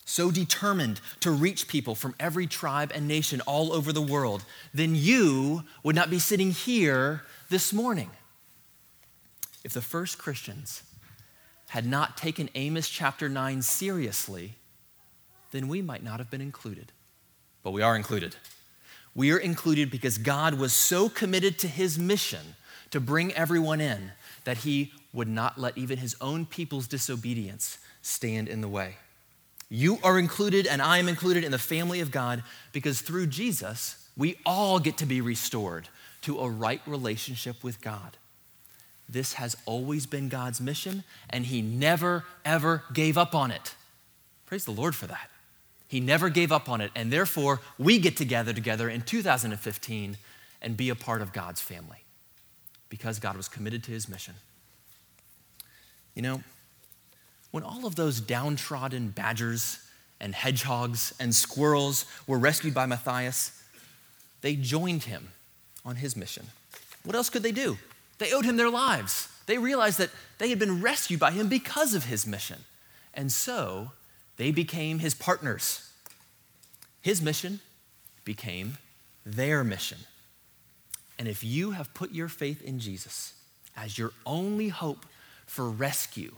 so 0.06 0.30
determined 0.30 1.02
to 1.22 1.32
reach 1.32 1.68
people 1.68 1.96
from 1.96 2.14
every 2.20 2.46
tribe 2.46 2.92
and 2.94 3.08
nation 3.08 3.42
all 3.42 3.74
over 3.74 3.92
the 3.92 4.02
world, 4.02 4.46
then 4.74 4.94
you 4.96 5.64
would 5.84 5.96
not 5.96 6.12
be 6.12 6.20
sitting 6.20 6.52
here 6.52 7.24
this 7.50 7.74
morning. 7.74 8.12
If 9.64 9.74
the 9.74 9.82
first 9.82 10.20
Christians 10.20 10.84
had 11.70 11.88
not 11.88 12.18
taken 12.18 12.50
Amos 12.54 12.88
chapter 12.88 13.28
9 13.28 13.64
seriously, 13.64 14.54
then 15.50 15.68
we 15.68 15.82
might 15.82 16.04
not 16.04 16.20
have 16.20 16.30
been 16.30 16.42
included. 16.42 16.92
But 17.64 17.72
we 17.72 17.82
are 17.82 17.96
included. 17.96 18.36
We 19.16 19.32
are 19.32 19.40
included 19.40 19.90
because 19.90 20.20
God 20.20 20.54
was 20.54 20.72
so 20.72 21.10
committed 21.10 21.58
to 21.60 21.68
his 21.68 21.98
mission 21.98 22.56
to 22.92 23.00
bring 23.00 23.34
everyone 23.34 23.82
in 23.82 24.12
that 24.44 24.58
he 24.60 24.94
would 25.16 25.28
not 25.28 25.58
let 25.58 25.78
even 25.78 25.98
his 25.98 26.16
own 26.22 26.46
people's 26.46 26.88
disobedience 26.88 27.80
stand 28.02 28.48
in 28.48 28.62
the 28.62 28.68
way. 28.68 28.98
You 29.70 29.98
are 30.04 30.20
included, 30.20 30.68
and 30.68 30.82
I 30.82 31.00
am 31.00 31.08
included 31.08 31.44
in 31.44 31.52
the 31.52 31.58
family 31.58 32.02
of 32.02 32.12
God 32.12 32.44
because 32.72 33.02
through 33.02 33.28
Jesus, 33.28 34.08
we 34.16 34.38
all 34.46 34.78
get 34.78 34.98
to 34.98 35.06
be 35.06 35.22
restored 35.22 35.90
to 36.22 36.40
a 36.40 36.50
right 36.50 36.82
relationship 36.86 37.64
with 37.64 37.82
God. 37.82 38.18
This 39.08 39.34
has 39.34 39.56
always 39.66 40.06
been 40.06 40.30
God's 40.30 40.60
mission, 40.60 41.04
and 41.30 41.46
He 41.46 41.62
never, 41.62 42.26
ever 42.44 42.84
gave 42.94 43.18
up 43.18 43.34
on 43.34 43.52
it. 43.52 43.76
Praise 44.46 44.66
the 44.66 44.72
Lord 44.72 44.96
for 44.96 45.08
that. 45.08 45.30
He 45.88 46.00
never 46.00 46.30
gave 46.30 46.52
up 46.52 46.68
on 46.68 46.82
it, 46.82 46.92
and 46.96 47.12
therefore, 47.12 47.62
we 47.78 48.00
get 48.00 48.18
to 48.18 48.26
gather 48.26 48.54
together 48.54 48.90
in 48.90 49.02
2015 49.02 50.18
and 50.62 50.78
be 50.78 50.90
a 50.90 50.96
part 50.96 51.22
of 51.22 51.32
God's 51.32 51.62
family 51.62 52.04
because 52.90 53.20
God 53.20 53.38
was 53.38 53.48
committed 53.48 53.84
to 53.84 53.92
His 53.92 54.10
mission. 54.10 54.36
You 56.16 56.22
know, 56.22 56.44
when 57.52 57.64
all 57.64 57.86
of 57.86 57.96
those 57.96 58.20
downtrodden 58.20 59.10
badgers 59.10 59.80
and 60.20 60.34
hedgehogs 60.34 61.14
and 61.20 61.36
squirrels 61.36 62.06
were 62.26 62.40
rescued 62.40 62.74
by 62.74 62.86
Matthias, 62.86 63.62
they 64.42 64.56
joined 64.56 65.04
him 65.04 65.30
on 65.86 65.98
his 65.98 66.16
mission. 66.16 66.48
What 67.04 67.16
else 67.16 67.30
could 67.30 67.44
they 67.44 67.52
do? 67.52 67.78
They 68.18 68.34
owed 68.34 68.46
him 68.46 68.58
their 68.58 68.70
lives. 68.70 69.28
They 69.46 69.58
realized 69.58 70.00
that 70.00 70.10
they 70.38 70.50
had 70.50 70.58
been 70.60 70.82
rescued 70.82 71.20
by 71.20 71.32
him 71.32 71.48
because 71.48 71.94
of 71.94 72.06
his 72.06 72.26
mission. 72.26 72.64
And 73.14 73.32
so 73.32 73.92
they 74.38 74.52
became 74.52 75.00
his 75.00 75.14
partners. 75.14 75.90
His 77.02 77.22
mission 77.22 77.60
became 78.24 78.78
their 79.26 79.64
mission. 79.64 80.00
And 81.18 81.28
if 81.28 81.44
you 81.44 81.72
have 81.72 81.94
put 81.94 82.12
your 82.12 82.28
faith 82.28 82.62
in 82.62 82.80
Jesus 82.80 83.34
as 83.78 83.98
your 83.98 84.12
only 84.26 84.70
hope 84.70 85.06
for 85.46 85.70
rescue 85.70 86.34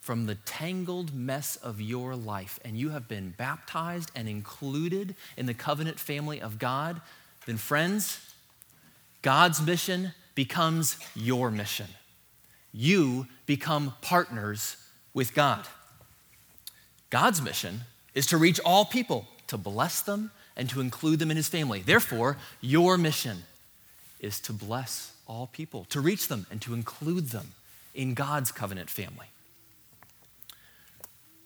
from 0.00 0.26
the 0.26 0.34
tangled 0.34 1.14
mess 1.14 1.56
of 1.56 1.80
your 1.80 2.16
life, 2.16 2.58
and 2.64 2.76
you 2.76 2.90
have 2.90 3.06
been 3.06 3.34
baptized 3.36 4.10
and 4.16 4.28
included 4.28 5.14
in 5.36 5.46
the 5.46 5.54
covenant 5.54 6.00
family 6.00 6.40
of 6.40 6.58
God, 6.58 7.00
then, 7.46 7.58
friends, 7.58 8.20
God's 9.22 9.64
mission 9.64 10.12
becomes 10.34 10.96
your 11.14 11.50
mission. 11.50 11.86
You 12.72 13.26
become 13.46 13.94
partners 14.00 14.76
with 15.12 15.34
God. 15.34 15.66
God's 17.10 17.42
mission 17.42 17.80
is 18.14 18.26
to 18.26 18.36
reach 18.36 18.60
all 18.64 18.84
people, 18.84 19.26
to 19.48 19.58
bless 19.58 20.00
them, 20.00 20.30
and 20.56 20.68
to 20.70 20.80
include 20.80 21.18
them 21.18 21.30
in 21.30 21.36
his 21.36 21.48
family. 21.48 21.82
Therefore, 21.82 22.36
your 22.60 22.96
mission 22.96 23.44
is 24.20 24.40
to 24.40 24.52
bless 24.52 25.12
all 25.26 25.48
people, 25.52 25.86
to 25.90 26.00
reach 26.00 26.28
them, 26.28 26.46
and 26.50 26.60
to 26.62 26.74
include 26.74 27.28
them 27.28 27.52
in 27.94 28.14
God's 28.14 28.52
covenant 28.52 28.90
family. 28.90 29.26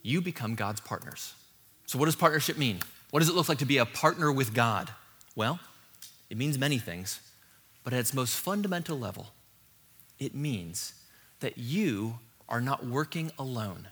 You 0.03 0.21
become 0.21 0.55
God's 0.55 0.81
partners. 0.81 1.35
So, 1.87 1.99
what 1.99 2.07
does 2.07 2.17
partnership 2.17 2.59
mean? 2.59 2.81
What 3.11 3.21
does 3.21 3.29
it 3.29 3.35
look 3.35 3.49
like 3.49 3.59
to 3.59 3.65
be 3.65 3.79
a 3.79 3.87
partner 3.87 4.31
with 4.33 4.55
God? 4.55 4.91
Well, 5.37 5.61
it 6.31 6.37
means 6.37 6.59
many 6.59 6.79
things, 6.79 7.21
but 7.83 7.93
at 7.93 8.01
its 8.01 8.15
most 8.15 8.35
fundamental 8.35 8.99
level, 8.99 9.29
it 10.19 10.35
means 10.35 10.95
that 11.41 11.59
you 11.59 12.19
are 12.49 12.61
not 12.61 12.87
working 12.87 13.31
alone. 13.39 13.89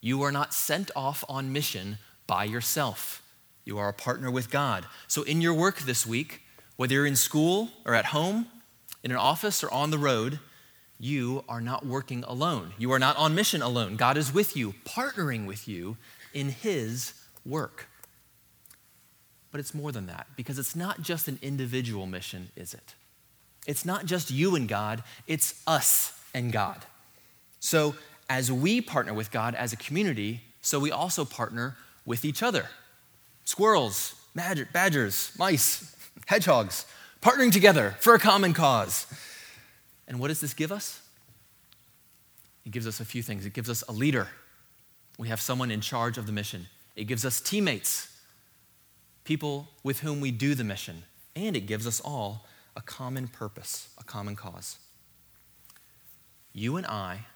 You 0.00 0.22
are 0.22 0.32
not 0.32 0.54
sent 0.54 0.90
off 0.96 1.24
on 1.28 1.52
mission 1.52 1.98
by 2.26 2.44
yourself. 2.44 3.22
You 3.64 3.78
are 3.78 3.88
a 3.88 3.94
partner 3.94 4.30
with 4.30 4.50
God. 4.50 4.86
So, 5.06 5.22
in 5.22 5.40
your 5.40 5.54
work 5.54 5.80
this 5.80 6.06
week, 6.06 6.42
whether 6.76 6.94
you're 6.94 7.06
in 7.06 7.16
school 7.16 7.70
or 7.84 7.94
at 7.94 8.06
home, 8.06 8.46
in 9.02 9.10
an 9.10 9.16
office 9.16 9.62
or 9.62 9.70
on 9.70 9.90
the 9.90 9.98
road, 9.98 10.38
you 11.02 11.42
are 11.48 11.60
not 11.60 11.84
working 11.84 12.22
alone. 12.28 12.72
You 12.78 12.92
are 12.92 12.98
not 13.00 13.16
on 13.16 13.34
mission 13.34 13.60
alone. 13.60 13.96
God 13.96 14.16
is 14.16 14.32
with 14.32 14.56
you, 14.56 14.72
partnering 14.84 15.46
with 15.46 15.66
you 15.66 15.96
in 16.32 16.50
His 16.50 17.12
work. 17.44 17.88
But 19.50 19.58
it's 19.58 19.74
more 19.74 19.90
than 19.90 20.06
that, 20.06 20.28
because 20.36 20.60
it's 20.60 20.76
not 20.76 21.02
just 21.02 21.26
an 21.26 21.40
individual 21.42 22.06
mission, 22.06 22.50
is 22.54 22.72
it? 22.72 22.94
It's 23.66 23.84
not 23.84 24.06
just 24.06 24.30
you 24.30 24.54
and 24.54 24.68
God, 24.68 25.02
it's 25.26 25.60
us 25.66 26.16
and 26.34 26.52
God. 26.52 26.78
So, 27.58 27.96
as 28.30 28.52
we 28.52 28.80
partner 28.80 29.12
with 29.12 29.32
God 29.32 29.56
as 29.56 29.72
a 29.72 29.76
community, 29.76 30.42
so 30.60 30.78
we 30.78 30.92
also 30.92 31.24
partner 31.24 31.76
with 32.06 32.24
each 32.24 32.44
other. 32.44 32.66
Squirrels, 33.42 34.14
badgers, 34.36 35.32
mice, 35.36 35.96
hedgehogs, 36.26 36.86
partnering 37.20 37.50
together 37.50 37.96
for 37.98 38.14
a 38.14 38.20
common 38.20 38.52
cause. 38.52 39.06
And 40.06 40.18
what 40.18 40.28
does 40.28 40.40
this 40.40 40.54
give 40.54 40.72
us? 40.72 41.00
It 42.64 42.70
gives 42.72 42.86
us 42.86 43.00
a 43.00 43.04
few 43.04 43.22
things. 43.22 43.46
It 43.46 43.52
gives 43.52 43.70
us 43.70 43.82
a 43.88 43.92
leader. 43.92 44.28
We 45.18 45.28
have 45.28 45.40
someone 45.40 45.70
in 45.70 45.80
charge 45.80 46.18
of 46.18 46.26
the 46.26 46.32
mission. 46.32 46.68
It 46.96 47.04
gives 47.04 47.24
us 47.24 47.40
teammates, 47.40 48.08
people 49.24 49.68
with 49.82 50.00
whom 50.00 50.20
we 50.20 50.30
do 50.30 50.54
the 50.54 50.64
mission. 50.64 51.04
And 51.34 51.56
it 51.56 51.66
gives 51.66 51.86
us 51.86 52.00
all 52.00 52.46
a 52.76 52.80
common 52.80 53.28
purpose, 53.28 53.88
a 53.98 54.04
common 54.04 54.36
cause. 54.36 54.78
You 56.52 56.76
and 56.76 56.86
I 56.86 57.26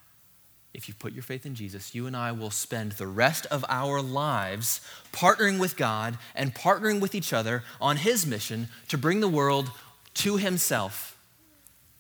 if 0.77 0.89
you 0.89 0.95
put 0.95 1.15
your 1.15 1.23
faith 1.23 1.47
in 1.47 1.55
Jesus, 1.55 1.95
you 1.95 2.07
and 2.07 2.15
I 2.15 2.33
will 2.33 2.51
spend 2.51 2.93
the 2.93 3.07
rest 3.07 3.47
of 3.47 3.65
our 3.67 4.03
lives 4.03 4.83
partnering 5.11 5.59
with 5.59 5.75
God 5.75 6.19
and 6.35 6.55
partnering 6.55 7.01
with 7.01 7.15
each 7.15 7.33
other 7.33 7.65
on 7.81 7.97
His 7.97 8.27
mission 8.27 8.69
to 8.89 8.99
bring 8.99 9.21
the 9.21 9.29
world 9.29 9.71
to 10.17 10.37
Himself. 10.37 11.16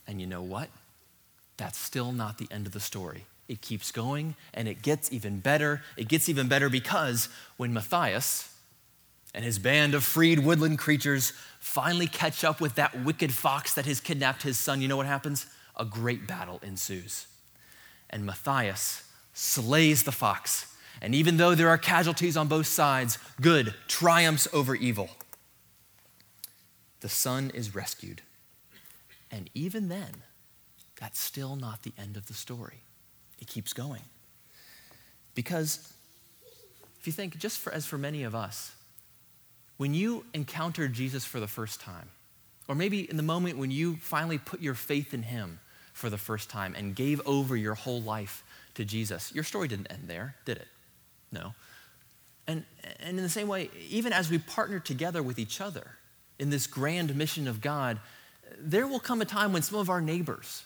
And 0.06 0.20
you 0.20 0.26
know 0.26 0.42
what? 0.42 0.68
That's 1.56 1.78
still 1.78 2.12
not 2.12 2.38
the 2.38 2.48
end 2.50 2.66
of 2.66 2.72
the 2.72 2.80
story. 2.80 3.24
It 3.48 3.60
keeps 3.60 3.92
going 3.92 4.34
and 4.52 4.68
it 4.68 4.82
gets 4.82 5.12
even 5.12 5.40
better. 5.40 5.82
It 5.96 6.08
gets 6.08 6.28
even 6.28 6.48
better 6.48 6.68
because 6.68 7.28
when 7.56 7.72
Matthias 7.72 8.52
and 9.34 9.44
his 9.44 9.58
band 9.58 9.94
of 9.94 10.04
freed 10.04 10.40
woodland 10.40 10.78
creatures 10.78 11.32
finally 11.60 12.06
catch 12.06 12.44
up 12.44 12.60
with 12.60 12.74
that 12.74 13.04
wicked 13.04 13.32
fox 13.32 13.74
that 13.74 13.86
has 13.86 14.00
kidnapped 14.00 14.42
his 14.42 14.58
son, 14.58 14.80
you 14.80 14.88
know 14.88 14.96
what 14.96 15.06
happens? 15.06 15.46
A 15.76 15.84
great 15.84 16.26
battle 16.26 16.60
ensues 16.62 17.26
and 18.10 18.24
Matthias 18.24 19.04
slays 19.32 20.04
the 20.04 20.12
fox. 20.12 20.72
And 21.02 21.14
even 21.14 21.36
though 21.36 21.54
there 21.54 21.68
are 21.68 21.78
casualties 21.78 22.36
on 22.36 22.48
both 22.48 22.66
sides, 22.66 23.18
good 23.40 23.74
triumphs 23.86 24.48
over 24.52 24.74
evil. 24.74 25.10
The 27.00 27.08
son 27.08 27.50
is 27.54 27.74
rescued. 27.74 28.22
And 29.30 29.50
even 29.54 29.88
then, 29.88 30.22
that's 31.00 31.18
still 31.18 31.56
not 31.56 31.82
the 31.82 31.92
end 31.98 32.16
of 32.16 32.26
the 32.26 32.34
story. 32.34 32.82
It 33.40 33.48
keeps 33.48 33.72
going. 33.72 34.02
Because 35.34 35.92
if 36.98 37.06
you 37.06 37.12
think, 37.12 37.38
just 37.38 37.58
for, 37.58 37.72
as 37.72 37.84
for 37.84 37.98
many 37.98 38.22
of 38.22 38.34
us, 38.34 38.72
when 39.76 39.92
you 39.92 40.24
encountered 40.32 40.94
Jesus 40.94 41.24
for 41.24 41.38
the 41.38 41.46
first 41.46 41.80
time, 41.80 42.08
or 42.68 42.74
maybe 42.74 43.08
in 43.08 43.16
the 43.16 43.22
moment 43.22 43.58
when 43.58 43.70
you 43.70 43.96
finally 43.96 44.38
put 44.38 44.60
your 44.60 44.74
faith 44.74 45.12
in 45.12 45.22
him, 45.22 45.60
for 45.96 46.10
the 46.10 46.18
first 46.18 46.50
time 46.50 46.74
and 46.76 46.94
gave 46.94 47.22
over 47.26 47.56
your 47.56 47.74
whole 47.74 48.02
life 48.02 48.44
to 48.74 48.84
Jesus. 48.84 49.34
Your 49.34 49.44
story 49.44 49.66
didn't 49.66 49.90
end 49.90 50.02
there, 50.06 50.34
did 50.44 50.58
it? 50.58 50.68
No. 51.32 51.54
And, 52.46 52.64
and 53.00 53.16
in 53.16 53.22
the 53.22 53.30
same 53.30 53.48
way, 53.48 53.70
even 53.88 54.12
as 54.12 54.30
we 54.30 54.36
partner 54.36 54.78
together 54.78 55.22
with 55.22 55.38
each 55.38 55.58
other 55.58 55.86
in 56.38 56.50
this 56.50 56.66
grand 56.66 57.16
mission 57.16 57.48
of 57.48 57.62
God, 57.62 57.98
there 58.58 58.86
will 58.86 59.00
come 59.00 59.20
a 59.20 59.24
time 59.24 59.52
when 59.52 59.62
some 59.62 59.78
of 59.78 59.90
our 59.90 60.00
neighbors, 60.00 60.64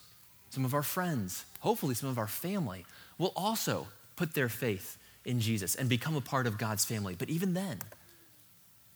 some 0.50 0.64
of 0.64 0.74
our 0.74 0.82
friends, 0.82 1.44
hopefully 1.60 1.94
some 1.94 2.08
of 2.08 2.18
our 2.18 2.26
family, 2.26 2.84
will 3.18 3.32
also 3.36 3.88
put 4.16 4.34
their 4.34 4.48
faith 4.48 4.98
in 5.24 5.40
Jesus 5.40 5.74
and 5.74 5.88
become 5.88 6.16
a 6.16 6.20
part 6.20 6.46
of 6.46 6.58
God's 6.58 6.84
family. 6.84 7.14
But 7.18 7.30
even 7.30 7.54
then, 7.54 7.78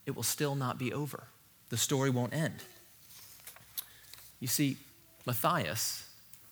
it 0.07 0.15
will 0.15 0.23
still 0.23 0.55
not 0.55 0.79
be 0.79 0.93
over. 0.93 1.25
The 1.71 1.77
story 1.77 2.11
won't 2.11 2.35
end. 2.35 2.55
You 4.41 4.49
see, 4.49 4.77
Matthias 5.27 6.07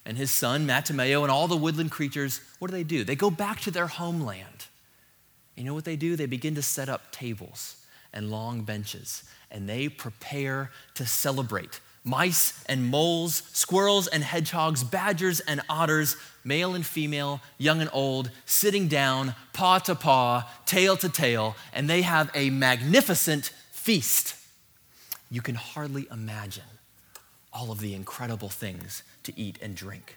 and 0.04 0.16
his 0.16 0.30
son, 0.30 0.66
Mattimeo, 0.66 1.22
and 1.22 1.30
all 1.30 1.48
the 1.48 1.56
woodland 1.56 1.90
creatures, 1.90 2.40
what 2.58 2.70
do 2.70 2.76
they 2.76 2.84
do? 2.84 3.04
They 3.04 3.16
go 3.16 3.30
back 3.30 3.60
to 3.60 3.70
their 3.70 3.86
homeland. 3.86 4.66
You 5.56 5.64
know 5.64 5.74
what 5.74 5.84
they 5.84 5.96
do? 5.96 6.16
They 6.16 6.26
begin 6.26 6.54
to 6.54 6.62
set 6.62 6.88
up 6.88 7.12
tables 7.12 7.76
and 8.12 8.30
long 8.30 8.62
benches, 8.62 9.24
and 9.50 9.68
they 9.68 9.88
prepare 9.88 10.70
to 10.94 11.06
celebrate. 11.06 11.80
Mice 12.04 12.64
and 12.66 12.84
moles, 12.84 13.42
squirrels 13.52 14.08
and 14.08 14.24
hedgehogs, 14.24 14.82
badgers 14.82 15.40
and 15.40 15.60
otters, 15.68 16.16
male 16.44 16.74
and 16.74 16.84
female, 16.84 17.40
young 17.58 17.80
and 17.80 17.90
old, 17.92 18.30
sitting 18.44 18.88
down, 18.88 19.34
paw 19.52 19.78
to 19.78 19.94
paw, 19.94 20.50
tail 20.66 20.96
to 20.96 21.08
tail, 21.08 21.54
and 21.72 21.88
they 21.88 22.02
have 22.02 22.30
a 22.34 22.50
magnificent 22.50 23.52
feast. 23.70 24.34
You 25.30 25.42
can 25.42 25.54
hardly 25.54 26.08
imagine 26.10 26.64
all 27.52 27.70
of 27.70 27.80
the 27.80 27.94
incredible 27.94 28.48
things 28.48 29.02
to 29.22 29.38
eat 29.38 29.58
and 29.62 29.76
drink 29.76 30.16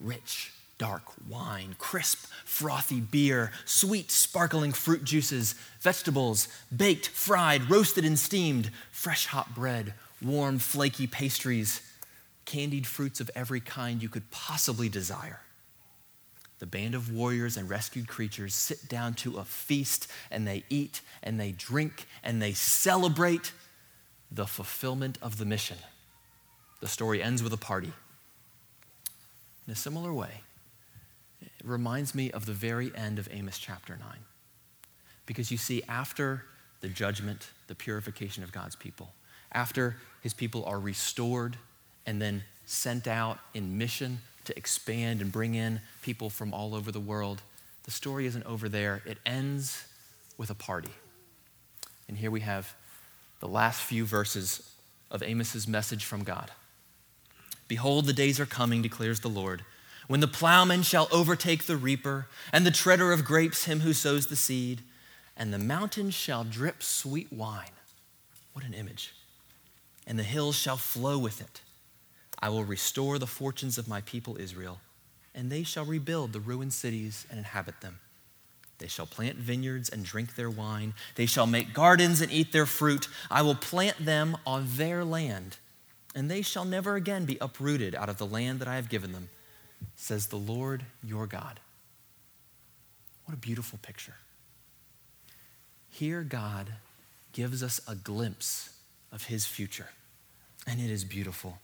rich, 0.00 0.52
dark 0.78 1.02
wine, 1.28 1.74
crisp, 1.78 2.26
frothy 2.44 3.00
beer, 3.00 3.52
sweet, 3.64 4.10
sparkling 4.10 4.72
fruit 4.72 5.04
juices, 5.04 5.54
vegetables, 5.80 6.48
baked, 6.74 7.08
fried, 7.08 7.70
roasted, 7.70 8.04
and 8.04 8.18
steamed, 8.18 8.70
fresh, 8.90 9.26
hot 9.26 9.54
bread, 9.54 9.94
warm, 10.24 10.58
flaky 10.58 11.06
pastries, 11.06 11.82
candied 12.44 12.86
fruits 12.86 13.20
of 13.20 13.30
every 13.34 13.60
kind 13.60 14.02
you 14.02 14.08
could 14.08 14.30
possibly 14.30 14.88
desire. 14.88 15.40
The 16.58 16.66
band 16.66 16.94
of 16.94 17.12
warriors 17.12 17.56
and 17.56 17.68
rescued 17.68 18.08
creatures 18.08 18.54
sit 18.54 18.88
down 18.88 19.14
to 19.14 19.38
a 19.38 19.44
feast 19.44 20.10
and 20.30 20.46
they 20.46 20.64
eat 20.70 21.00
and 21.22 21.38
they 21.38 21.52
drink 21.52 22.06
and 22.22 22.40
they 22.40 22.52
celebrate 22.52 23.52
the 24.30 24.46
fulfillment 24.46 25.18
of 25.20 25.38
the 25.38 25.44
mission. 25.44 25.76
The 26.80 26.88
story 26.88 27.22
ends 27.22 27.42
with 27.42 27.52
a 27.52 27.58
party. 27.58 27.92
In 29.66 29.72
a 29.72 29.76
similar 29.76 30.12
way, 30.12 30.42
it 31.40 31.50
reminds 31.64 32.14
me 32.14 32.30
of 32.30 32.46
the 32.46 32.52
very 32.52 32.92
end 32.94 33.18
of 33.18 33.28
Amos 33.32 33.58
chapter 33.58 33.96
9. 33.96 34.08
Because 35.26 35.50
you 35.50 35.56
see, 35.56 35.82
after 35.88 36.44
the 36.80 36.88
judgment, 36.88 37.48
the 37.66 37.74
purification 37.74 38.42
of 38.42 38.52
God's 38.52 38.76
people, 38.76 39.12
after 39.54 39.96
his 40.20 40.34
people 40.34 40.64
are 40.64 40.78
restored 40.78 41.56
and 42.06 42.20
then 42.20 42.42
sent 42.66 43.06
out 43.06 43.38
in 43.54 43.78
mission 43.78 44.20
to 44.44 44.56
expand 44.56 45.20
and 45.20 45.32
bring 45.32 45.54
in 45.54 45.80
people 46.02 46.28
from 46.28 46.52
all 46.52 46.74
over 46.74 46.92
the 46.92 47.00
world, 47.00 47.42
the 47.84 47.90
story 47.90 48.26
isn't 48.26 48.44
over 48.44 48.68
there. 48.68 49.02
It 49.06 49.18
ends 49.24 49.86
with 50.36 50.50
a 50.50 50.54
party. 50.54 50.90
And 52.08 52.18
here 52.18 52.30
we 52.30 52.40
have 52.40 52.74
the 53.40 53.48
last 53.48 53.80
few 53.80 54.04
verses 54.04 54.74
of 55.10 55.22
Amos's 55.22 55.68
message 55.68 56.04
from 56.04 56.24
God. 56.24 56.50
Behold, 57.68 58.06
the 58.06 58.12
days 58.12 58.40
are 58.40 58.46
coming, 58.46 58.82
declares 58.82 59.20
the 59.20 59.28
Lord, 59.28 59.64
when 60.06 60.20
the 60.20 60.28
plowman 60.28 60.82
shall 60.82 61.08
overtake 61.10 61.64
the 61.64 61.76
reaper, 61.76 62.26
and 62.52 62.66
the 62.66 62.70
treader 62.70 63.12
of 63.12 63.24
grapes 63.24 63.64
him 63.64 63.80
who 63.80 63.94
sows 63.94 64.26
the 64.26 64.36
seed, 64.36 64.82
and 65.36 65.52
the 65.52 65.58
mountains 65.58 66.14
shall 66.14 66.44
drip 66.44 66.82
sweet 66.82 67.32
wine. 67.32 67.70
What 68.52 68.64
an 68.64 68.74
image! 68.74 69.14
And 70.06 70.18
the 70.18 70.22
hills 70.22 70.56
shall 70.56 70.76
flow 70.76 71.18
with 71.18 71.40
it. 71.40 71.62
I 72.38 72.50
will 72.50 72.64
restore 72.64 73.18
the 73.18 73.26
fortunes 73.26 73.78
of 73.78 73.88
my 73.88 74.02
people 74.02 74.36
Israel, 74.38 74.80
and 75.34 75.50
they 75.50 75.62
shall 75.62 75.84
rebuild 75.84 76.32
the 76.32 76.40
ruined 76.40 76.72
cities 76.74 77.26
and 77.30 77.38
inhabit 77.38 77.80
them. 77.80 78.00
They 78.78 78.86
shall 78.88 79.06
plant 79.06 79.36
vineyards 79.36 79.88
and 79.88 80.04
drink 80.04 80.34
their 80.34 80.50
wine. 80.50 80.94
They 81.14 81.26
shall 81.26 81.46
make 81.46 81.72
gardens 81.72 82.20
and 82.20 82.30
eat 82.30 82.52
their 82.52 82.66
fruit. 82.66 83.08
I 83.30 83.42
will 83.42 83.54
plant 83.54 84.04
them 84.04 84.36
on 84.44 84.66
their 84.76 85.04
land, 85.04 85.56
and 86.14 86.30
they 86.30 86.42
shall 86.42 86.64
never 86.64 86.96
again 86.96 87.24
be 87.24 87.38
uprooted 87.40 87.94
out 87.94 88.08
of 88.08 88.18
the 88.18 88.26
land 88.26 88.60
that 88.60 88.68
I 88.68 88.76
have 88.76 88.88
given 88.90 89.12
them, 89.12 89.30
says 89.96 90.26
the 90.26 90.36
Lord 90.36 90.84
your 91.02 91.26
God. 91.26 91.60
What 93.24 93.34
a 93.34 93.38
beautiful 93.38 93.78
picture. 93.80 94.16
Here, 95.88 96.22
God 96.22 96.74
gives 97.32 97.62
us 97.62 97.80
a 97.88 97.94
glimpse 97.94 98.73
of 99.14 99.24
his 99.24 99.46
future, 99.46 99.88
and 100.66 100.78
it 100.78 100.90
is 100.90 101.04
beautiful. 101.04 101.58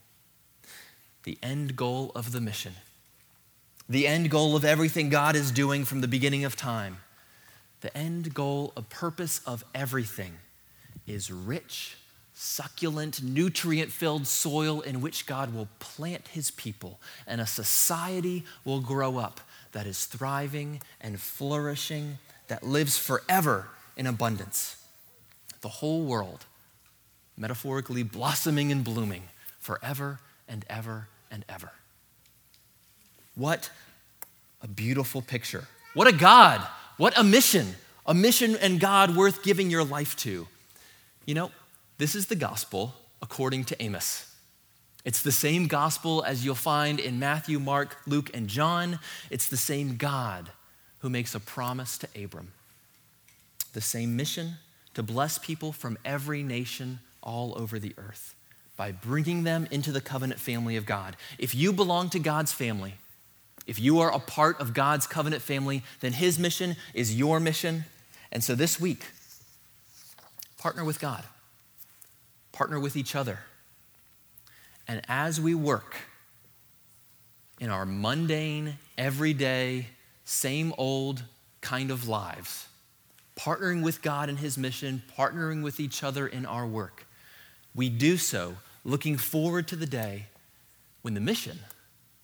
The 1.25 1.37
end 1.43 1.77
goal 1.77 2.13
of 2.15 2.33
the 2.33 2.41
mission, 2.41 2.73
the 3.89 4.07
end 4.07 4.31
goal 4.31 4.57
of 4.57 4.65
everything 4.65 5.11
God 5.11 5.37
is 5.37 5.51
doing 5.51 5.85
from 5.85 6.01
the 6.01 6.09
beginning 6.09 6.45
of 6.45 6.57
time 6.57 6.99
the 7.81 7.97
end 7.97 8.35
goal, 8.35 8.73
a 8.77 8.83
purpose 8.83 9.41
of 9.47 9.65
everything 9.75 10.33
is 11.07 11.31
rich, 11.31 11.97
succulent, 12.35 13.23
nutrient 13.23 13.91
filled 13.91 14.27
soil 14.27 14.81
in 14.81 15.01
which 15.01 15.27
God 15.27 15.55
will 15.55 15.69
plant 15.79 16.29
his 16.29 16.51
people, 16.51 17.01
and 17.27 17.41
a 17.41 17.47
society 17.47 18.45
will 18.65 18.81
grow 18.81 19.19
up 19.19 19.41
that 19.73 19.87
is 19.87 20.07
thriving 20.07 20.83
and 21.01 21.21
flourishing, 21.21 22.19
that 22.49 22.63
lives 22.63 22.99
forever 22.99 23.69
in 23.97 24.07
abundance. 24.07 24.77
The 25.63 25.69
whole 25.69 26.03
world, 26.03 26.45
metaphorically 27.41 28.05
blossoming 28.05 28.71
and 28.71 28.85
blooming 28.85 29.25
forever 29.59 30.21
and 30.49 30.65
ever 30.71 31.09
and 31.29 31.45
ever. 31.49 31.73
What 33.35 33.71
a 34.63 34.69
beautiful 34.69 35.23
picture. 35.23 35.67
What 35.95 36.07
a 36.07 36.13
God 36.13 36.65
what 37.01 37.17
a 37.17 37.25
mission, 37.25 37.77
a 38.05 38.13
mission 38.13 38.57
and 38.57 38.79
God 38.79 39.17
worth 39.17 39.43
giving 39.43 39.71
your 39.71 39.85
life 39.85 40.15
to. 40.17 40.47
You 41.25 41.35
know, 41.35 41.51
this 41.97 42.15
is 42.15 42.27
the 42.27 42.37
gospel 42.37 42.93
according 43.23 43.65
to 43.65 43.83
Amos. 43.83 44.31
It's 45.03 45.23
the 45.23 45.33
same 45.33 45.67
gospel 45.67 46.23
as 46.23 46.45
you'll 46.45 46.57
find 46.57 47.01
in 47.01 47.19
Matthew, 47.19 47.59
Mark, 47.59 47.97
Luke, 48.07 48.29
and 48.35 48.49
John. 48.49 48.99
It's 49.31 49.49
the 49.49 49.57
same 49.57 49.97
God 49.97 50.51
who 50.99 51.09
makes 51.09 51.35
a 51.35 51.41
promise 51.41 51.97
to 51.97 52.09
Abram. 52.23 52.53
The 53.73 53.81
same 53.81 54.15
mission 54.15 54.57
to 54.93 55.03
bless 55.03 55.39
people 55.39 55.73
from 55.73 55.97
every 56.05 56.43
nation 56.43 57.01
all 57.23 57.55
over 57.57 57.79
the 57.79 57.95
earth 57.99 58.35
by 58.77 58.93
bringing 58.93 59.45
them 59.45 59.69
into 59.71 59.93
the 59.93 60.01
covenant 60.01 60.41
family 60.41 60.77
of 60.77 60.87
God. 60.87 61.17
If 61.39 61.55
you 61.55 61.73
belong 61.73 62.09
to 62.11 62.19
God's 62.19 62.53
family, 62.53 62.95
if 63.67 63.79
you 63.79 64.01
are 64.01 64.13
a 64.13 64.19
part 64.19 64.59
of 64.61 64.75
God's 64.75 65.07
covenant 65.07 65.43
family, 65.43 65.83
then 66.01 66.13
His 66.13 66.39
mission 66.39 66.77
is 66.95 67.15
your 67.15 67.41
mission. 67.41 67.85
And 68.33 68.43
so 68.43 68.55
this 68.55 68.81
week, 68.81 69.05
partner 70.59 70.85
with 70.85 70.99
God, 70.99 71.25
partner 72.53 72.81
with 72.81 72.97
each 72.97 73.15
other. 73.15 73.41
And 74.89 75.03
as 75.09 75.41
we 75.41 75.55
work 75.55 75.97
in 77.61 77.71
our 77.71 77.85
mundane, 77.85 78.79
everyday, 78.97 79.89
same 80.25 80.73
old 80.79 81.23
kind 81.61 81.91
of 81.91 82.09
lives, 82.09 82.67
partnering 83.39 83.83
with 83.83 84.03
God 84.03 84.29
in 84.29 84.39
His 84.39 84.57
mission, 84.57 85.03
partnering 85.17 85.63
with 85.63 85.79
each 85.79 86.03
other 86.03 86.27
in 86.27 86.47
our 86.47 86.67
work, 86.67 87.07
we 87.75 87.89
do 87.89 88.17
so 88.17 88.57
looking 88.85 89.17
forward 89.17 89.69
to 89.69 89.77
the 89.77 89.87
day 89.87 90.27
when 91.03 91.15
the 91.15 91.21
mission 91.21 91.59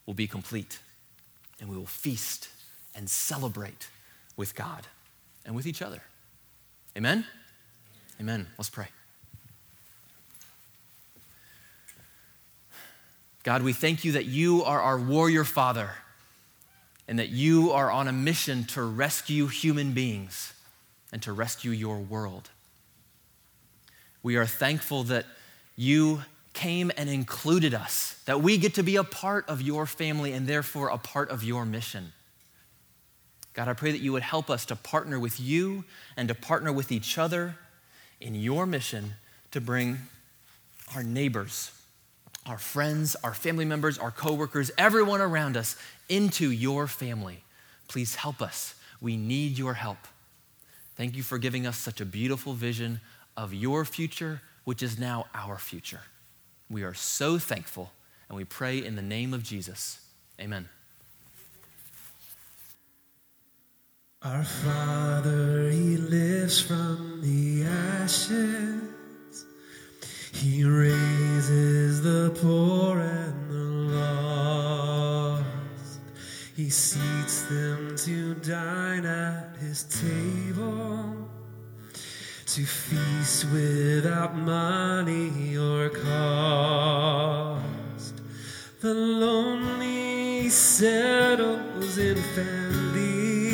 will 0.04 0.14
be 0.14 0.26
complete 0.26 0.78
and 1.60 1.68
we 1.68 1.76
will 1.76 1.86
feast 1.86 2.48
and 2.94 3.08
celebrate 3.08 3.88
with 4.36 4.54
God 4.54 4.86
and 5.44 5.54
with 5.54 5.66
each 5.66 5.82
other. 5.82 6.02
Amen? 6.96 7.24
Amen. 8.20 8.46
Let's 8.58 8.70
pray. 8.70 8.88
God, 13.42 13.62
we 13.62 13.72
thank 13.72 14.04
you 14.04 14.12
that 14.12 14.24
you 14.24 14.64
are 14.64 14.80
our 14.80 14.98
warrior 14.98 15.44
father 15.44 15.90
and 17.06 17.18
that 17.18 17.28
you 17.28 17.70
are 17.70 17.90
on 17.90 18.08
a 18.08 18.12
mission 18.12 18.64
to 18.64 18.82
rescue 18.82 19.46
human 19.46 19.92
beings 19.92 20.52
and 21.12 21.22
to 21.22 21.32
rescue 21.32 21.70
your 21.70 21.98
world. 21.98 22.50
We 24.22 24.36
are 24.36 24.46
thankful 24.46 25.04
that 25.04 25.26
you 25.76 26.22
came 26.52 26.90
and 26.96 27.08
included 27.10 27.74
us, 27.74 28.20
that 28.24 28.40
we 28.40 28.56
get 28.56 28.74
to 28.74 28.82
be 28.82 28.96
a 28.96 29.04
part 29.04 29.48
of 29.48 29.60
your 29.60 29.86
family 29.86 30.32
and 30.32 30.46
therefore 30.46 30.88
a 30.88 30.98
part 30.98 31.30
of 31.30 31.44
your 31.44 31.66
mission. 31.66 32.12
God, 33.52 33.68
I 33.68 33.74
pray 33.74 33.92
that 33.92 34.00
you 34.00 34.12
would 34.12 34.22
help 34.22 34.50
us 34.50 34.66
to 34.66 34.76
partner 34.76 35.18
with 35.18 35.38
you 35.38 35.84
and 36.16 36.28
to 36.28 36.34
partner 36.34 36.72
with 36.72 36.90
each 36.90 37.18
other 37.18 37.56
in 38.20 38.34
your 38.34 38.66
mission 38.66 39.14
to 39.50 39.60
bring 39.60 39.98
our 40.94 41.02
neighbors, 41.02 41.70
our 42.46 42.58
friends, 42.58 43.16
our 43.22 43.34
family 43.34 43.64
members, 43.64 43.98
our 43.98 44.10
coworkers, 44.10 44.70
everyone 44.78 45.20
around 45.20 45.56
us 45.56 45.76
into 46.08 46.50
your 46.50 46.86
family. 46.86 47.42
Please 47.88 48.14
help 48.14 48.40
us. 48.40 48.74
We 49.00 49.16
need 49.16 49.58
your 49.58 49.74
help. 49.74 49.98
Thank 50.96 51.16
you 51.16 51.22
for 51.22 51.38
giving 51.38 51.66
us 51.66 51.76
such 51.76 52.00
a 52.00 52.06
beautiful 52.06 52.54
vision 52.54 53.00
of 53.36 53.52
your 53.52 53.84
future, 53.84 54.40
which 54.66 54.82
is 54.82 54.98
now 54.98 55.26
our 55.32 55.56
future. 55.56 56.00
We 56.68 56.82
are 56.82 56.92
so 56.92 57.38
thankful, 57.38 57.92
and 58.28 58.36
we 58.36 58.44
pray 58.44 58.84
in 58.84 58.96
the 58.96 59.02
name 59.02 59.32
of 59.32 59.44
Jesus. 59.44 60.00
Amen. 60.40 60.68
Our 64.22 64.42
Father, 64.42 65.70
He 65.70 65.96
lives 65.96 66.60
from 66.60 67.20
the 67.22 67.64
ashes. 67.64 69.44
He 70.32 70.64
raises 70.64 72.02
the 72.02 72.36
poor 72.42 72.98
and 72.98 73.48
the 73.48 73.94
lost. 73.96 75.46
He 76.56 76.70
seats 76.70 77.42
them 77.42 77.94
to 77.98 78.34
dine 78.34 79.06
at 79.06 79.56
His 79.58 79.84
table 79.84 81.15
to 82.56 82.64
feast 82.64 83.44
without 83.52 84.34
money 84.34 85.58
or 85.58 85.90
cost. 85.90 86.94
The 88.80 88.94
lonely 88.94 90.48
settles 90.48 91.98
in 91.98 92.16
families, 92.16 93.50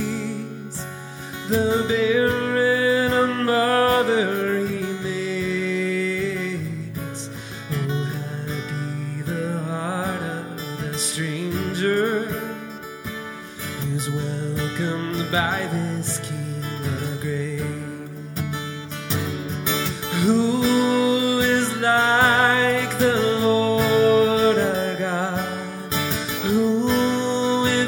the 1.49 1.85
barren 1.89 3.13
a 3.13 3.27
mother 3.43 4.59
he 4.69 4.85
makes. 6.63 7.29
Oh, 7.73 8.05
happy 8.05 9.23
the 9.23 9.59
heart 9.67 10.23
of 10.23 10.47
the 10.81 10.97
stranger 10.97 12.27
who's 13.81 14.09
welcomed 14.09 15.33
by 15.33 15.67
this 15.73 15.82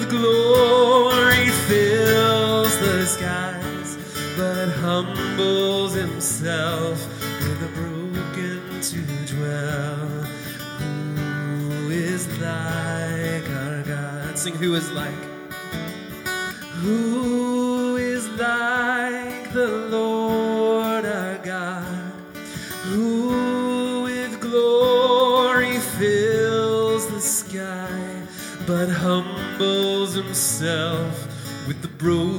glory 0.06 1.48
fills 1.68 2.78
the 2.78 3.06
skies, 3.06 3.96
but 4.36 4.68
humbles 4.68 5.94
himself 5.94 6.98
with 7.40 7.60
the 7.60 7.68
broken 7.80 8.80
to 8.80 9.02
dwell? 9.34 10.06
Who 10.78 11.90
is 11.90 12.26
like 12.38 13.48
our 13.50 13.82
God? 13.82 14.38
Sing, 14.38 14.54
who 14.54 14.74
is 14.74 14.90
like? 14.92 15.12
Who 16.82 17.43
himself 30.54 31.66
with 31.66 31.82
the 31.82 31.88
broken 31.88 32.33